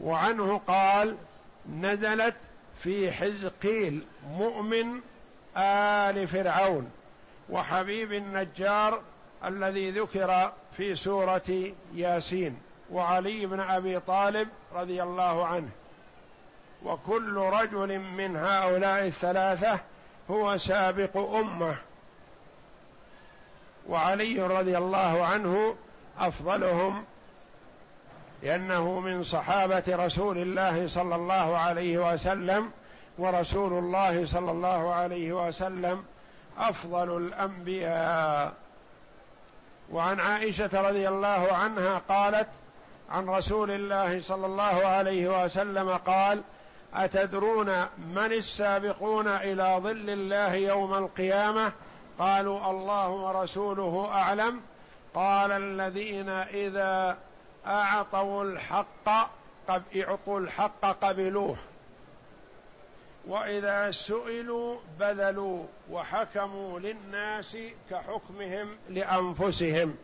وعنه 0.00 0.60
قال 0.66 1.16
نزلت 1.72 2.34
في 2.82 3.12
حزقيل 3.12 4.06
مؤمن 4.30 5.00
آل 5.56 6.28
فرعون 6.28 6.90
وحبيب 7.50 8.12
النجار 8.12 9.00
الذي 9.44 9.90
ذكر 9.90 10.52
في 10.76 10.94
سورة 10.94 11.72
ياسين 11.94 12.58
وعلي 12.90 13.46
بن 13.46 13.60
أبي 13.60 14.00
طالب 14.00 14.48
رضي 14.74 15.02
الله 15.02 15.46
عنه. 15.46 15.68
وكل 16.84 17.36
رجل 17.36 17.98
من 17.98 18.36
هؤلاء 18.36 19.06
الثلاثة 19.06 19.80
هو 20.30 20.56
سابق 20.56 21.16
أمة. 21.16 21.76
وعلي 23.88 24.42
رضي 24.42 24.78
الله 24.78 25.24
عنه 25.24 25.76
أفضلهم 26.18 27.04
لأنه 28.46 29.00
من 29.00 29.22
صحابة 29.22 29.82
رسول 29.88 30.38
الله 30.38 30.88
صلى 30.88 31.14
الله 31.14 31.58
عليه 31.58 32.12
وسلم 32.12 32.70
ورسول 33.18 33.72
الله 33.72 34.26
صلى 34.26 34.50
الله 34.50 34.94
عليه 34.94 35.46
وسلم 35.46 36.04
أفضل 36.58 37.16
الأنبياء. 37.16 38.52
وعن 39.92 40.20
عائشة 40.20 40.88
رضي 40.88 41.08
الله 41.08 41.52
عنها 41.52 41.98
قالت 41.98 42.48
عن 43.10 43.28
رسول 43.28 43.70
الله 43.70 44.20
صلى 44.20 44.46
الله 44.46 44.86
عليه 44.86 45.44
وسلم 45.44 45.90
قال 45.90 46.42
أتدرون 46.94 47.86
من 48.14 48.32
السابقون 48.32 49.28
إلى 49.28 49.80
ظل 49.82 50.10
الله 50.10 50.54
يوم 50.54 50.94
القيامة؟ 50.94 51.72
قالوا 52.18 52.70
الله 52.70 53.08
ورسوله 53.08 54.08
أعلم. 54.12 54.60
قال 55.14 55.52
الذين 55.52 56.28
إذا 56.28 57.16
أعطوا 57.66 58.44
الحق 58.44 59.08
اعطوا 59.96 60.40
الحق 60.40 60.84
قبلوه. 60.84 61.56
وإذا 63.26 63.90
سئلوا 63.90 64.78
بذلوا 65.00 65.64
وحكموا 65.90 66.78
للناس 66.78 67.56
كحكمهم 67.90 68.76
لأنفسهم. 68.88 69.96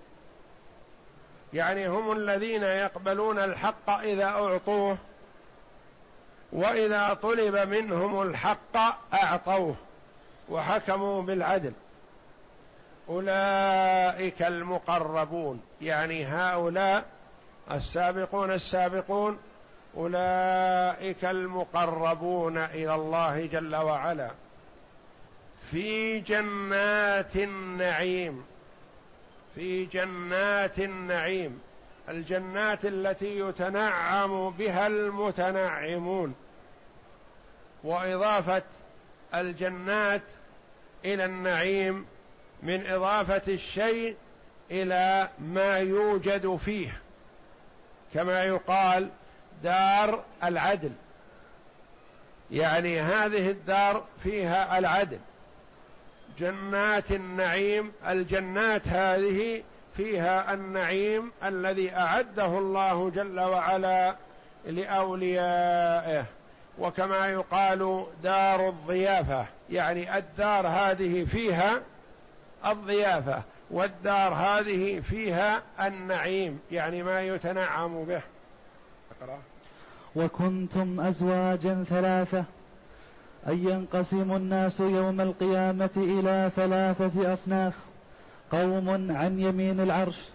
يعني 1.52 1.88
هم 1.88 2.12
الذين 2.12 2.62
يقبلون 2.62 3.38
الحق 3.38 3.90
إذا 3.90 4.24
أعطوه 4.24 4.98
وإذا 6.52 7.14
طلب 7.14 7.56
منهم 7.56 8.22
الحق 8.22 8.76
أعطوه 9.14 9.74
وحكموا 10.48 11.22
بالعدل. 11.22 11.72
أولئك 13.08 14.42
المقربون 14.42 15.62
يعني 15.80 16.24
هؤلاء 16.24 17.04
السابقون 17.72 18.52
السابقون 18.52 19.38
أولئك 19.96 21.24
المقربون 21.24 22.58
إلى 22.58 22.94
الله 22.94 23.46
جل 23.46 23.76
وعلا 23.76 24.30
في 25.70 26.20
جنات 26.20 27.36
النعيم 27.36 28.44
في 29.54 29.84
جنات 29.84 30.78
النعيم 30.78 31.60
الجنات 32.08 32.84
التي 32.84 33.38
يتنعم 33.38 34.50
بها 34.50 34.86
المتنعمون. 34.86 36.34
وإضافة 37.84 38.62
الجنات 39.34 40.22
إلى 41.04 41.24
النعيم 41.24 42.06
من 42.62 42.86
إضافة 42.86 43.42
الشيء 43.48 44.16
إلى 44.70 45.28
ما 45.38 45.78
يوجد 45.78 46.56
فيه. 46.56 47.01
كما 48.14 48.44
يقال 48.44 49.08
دار 49.62 50.22
العدل. 50.44 50.92
يعني 52.50 53.00
هذه 53.00 53.50
الدار 53.50 54.04
فيها 54.22 54.78
العدل. 54.78 55.18
جنات 56.38 57.12
النعيم 57.12 57.92
الجنات 58.06 58.88
هذه 58.88 59.62
فيها 59.96 60.54
النعيم 60.54 61.32
الذي 61.44 61.96
أعده 61.96 62.46
الله 62.58 63.10
جل 63.10 63.40
وعلا 63.40 64.16
لأوليائه. 64.66 66.24
وكما 66.78 67.26
يقال 67.26 68.06
دار 68.22 68.68
الضيافة 68.68 69.46
يعني 69.70 70.18
الدار 70.18 70.66
هذه 70.66 71.24
فيها 71.24 71.80
الضيافة. 72.66 73.42
والدار 73.72 74.34
هذه 74.34 75.00
فيها 75.00 75.62
النعيم 75.80 76.58
يعني 76.70 77.02
ما 77.02 77.22
يتنعم 77.22 78.04
به. 78.04 78.22
أقرأ. 79.20 79.38
وكنتم 80.16 81.00
أزواجا 81.00 81.84
ثلاثة 81.88 82.44
أن 83.46 83.68
ينقسم 83.68 84.32
الناس 84.32 84.80
يوم 84.80 85.20
القيامة 85.20 85.90
إلى 85.96 86.50
ثلاثة 86.56 87.32
أصناف 87.32 87.74
قوم 88.50 89.16
عن 89.16 89.40
يمين 89.40 89.80
العرش 89.80 90.28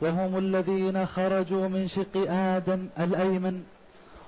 وهم 0.00 0.38
الذين 0.38 1.06
خرجوا 1.06 1.68
من 1.68 1.88
شق 1.88 2.30
آدم 2.30 2.88
الأيمن 3.00 3.62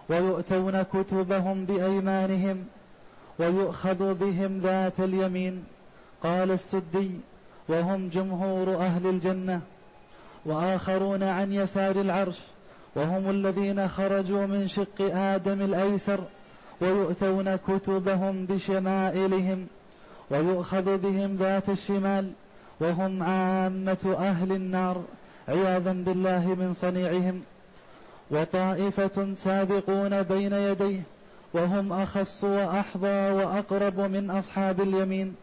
ويؤتون 0.08 0.82
كتبهم 0.82 1.64
بأيمانهم 1.64 2.66
ويؤخذ 3.38 4.14
بهم 4.14 4.58
ذات 4.58 5.00
اليمين. 5.00 5.64
قال 6.22 6.50
السدي 6.50 7.10
وهم 7.68 8.08
جمهور 8.08 8.76
أهل 8.76 9.06
الجنة 9.06 9.60
وآخرون 10.46 11.22
عن 11.22 11.52
يسار 11.52 12.00
العرش 12.00 12.38
وهم 12.96 13.30
الذين 13.30 13.88
خرجوا 13.88 14.46
من 14.46 14.68
شق 14.68 15.00
آدم 15.14 15.62
الأيسر 15.62 16.20
ويؤتون 16.80 17.56
كتبهم 17.56 18.46
بشمائلهم 18.46 19.66
ويؤخذ 20.30 20.98
بهم 20.98 21.34
ذات 21.34 21.68
الشمال 21.68 22.32
وهم 22.80 23.22
عامة 23.22 24.16
أهل 24.18 24.52
النار 24.52 25.02
عياذا 25.48 25.92
بالله 25.92 26.46
من 26.46 26.72
صنيعهم 26.74 27.42
وطائفة 28.30 29.34
سابقون 29.34 30.22
بين 30.22 30.52
يديه 30.52 31.00
وهم 31.54 31.92
أخص 31.92 32.44
وأحظى 32.44 33.30
وأقرب 33.32 34.00
من 34.00 34.30
أصحاب 34.30 34.80
اليمين 34.80 35.34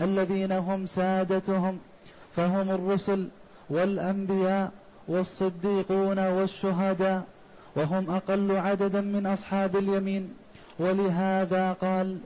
الذين 0.00 0.52
هم 0.52 0.86
سادتهم 0.86 1.78
فهم 2.36 2.70
الرسل 2.70 3.28
والأنبياء 3.70 4.70
والصديقون 5.08 6.18
والشهداء 6.18 7.22
وهم 7.76 8.10
أقل 8.10 8.56
عددا 8.56 9.00
من 9.00 9.26
أصحاب 9.26 9.76
اليمين. 9.76 10.34
ولهذا 10.78 11.72
قال 11.72 12.18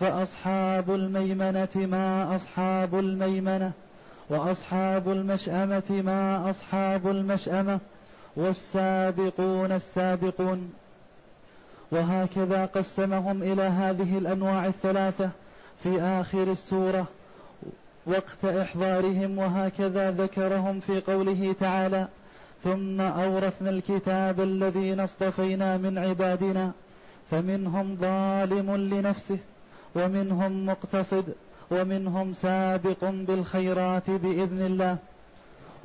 فأصحاب 0.00 0.90
الميمنة 0.90 1.68
ما 1.76 2.34
أصحاب 2.34 2.98
الميمنة 2.98 3.72
وأصحاب 4.30 5.08
المشأمة 5.08 5.82
ما 5.90 6.50
أصحاب 6.50 7.08
المشأمة 7.10 7.80
والسابقون 8.36 9.72
السابقون. 9.72 10.72
وهكذا 11.92 12.66
قسمهم 12.66 13.42
إلى 13.42 13.62
هذه 13.62 14.18
الأنواع 14.18 14.66
الثلاثة 14.66 15.30
في 15.82 16.02
آخر 16.02 16.42
السورة. 16.42 17.06
وقت 18.10 18.44
إحضارهم 18.44 19.38
وهكذا 19.38 20.10
ذكرهم 20.10 20.80
في 20.80 21.00
قوله 21.00 21.54
تعالى 21.60 22.08
ثم 22.64 23.00
أورثنا 23.00 23.70
الكتاب 23.70 24.40
الذين 24.40 25.00
اصطفينا 25.00 25.76
من 25.76 25.98
عبادنا 25.98 26.72
فمنهم 27.30 27.96
ظالم 27.96 28.76
لنفسه 28.76 29.38
ومنهم 29.94 30.66
مقتصد 30.66 31.24
ومنهم 31.70 32.34
سابق 32.34 33.04
بالخيرات 33.04 34.10
بإذن 34.10 34.66
الله. 34.66 34.96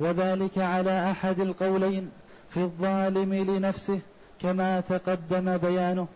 وذلك 0.00 0.58
على 0.58 1.10
أحد 1.10 1.40
القولين 1.40 2.10
في 2.50 2.60
الظالم 2.60 3.34
لنفسه 3.34 4.00
كما 4.42 4.80
تقدم 4.80 5.56
بيانه. 5.56 6.06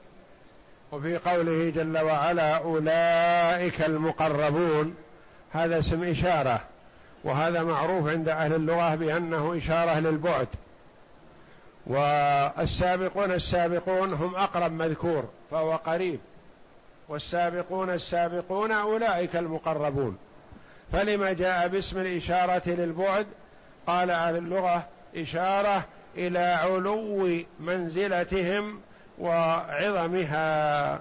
وفي 0.92 1.16
قوله 1.16 1.70
جل 1.70 1.98
وعلا 1.98 2.56
أولئك 2.56 3.82
المقربون. 3.82 4.94
هذا 5.52 5.78
اسم 5.78 6.04
إشارة 6.04 6.60
وهذا 7.24 7.62
معروف 7.62 8.08
عند 8.08 8.28
أهل 8.28 8.54
اللغة 8.54 8.94
بأنه 8.94 9.56
إشارة 9.56 10.00
للبعد. 10.00 10.48
والسابقون 11.86 13.32
السابقون 13.32 14.12
هم 14.12 14.34
أقرب 14.34 14.72
مذكور 14.72 15.28
فهو 15.50 15.76
قريب. 15.76 16.20
والسابقون 17.08 17.90
السابقون 17.90 18.72
أولئك 18.72 19.36
المقربون. 19.36 20.18
فلما 20.92 21.32
جاء 21.32 21.68
باسم 21.68 21.98
الإشارة 21.98 22.62
للبعد 22.66 23.26
قال 23.86 24.10
أهل 24.10 24.36
اللغة 24.36 24.86
إشارة 25.16 25.84
إلى 26.16 26.38
علو 26.38 27.42
منزلتهم 27.60 28.80
وعظمها. 29.18 31.00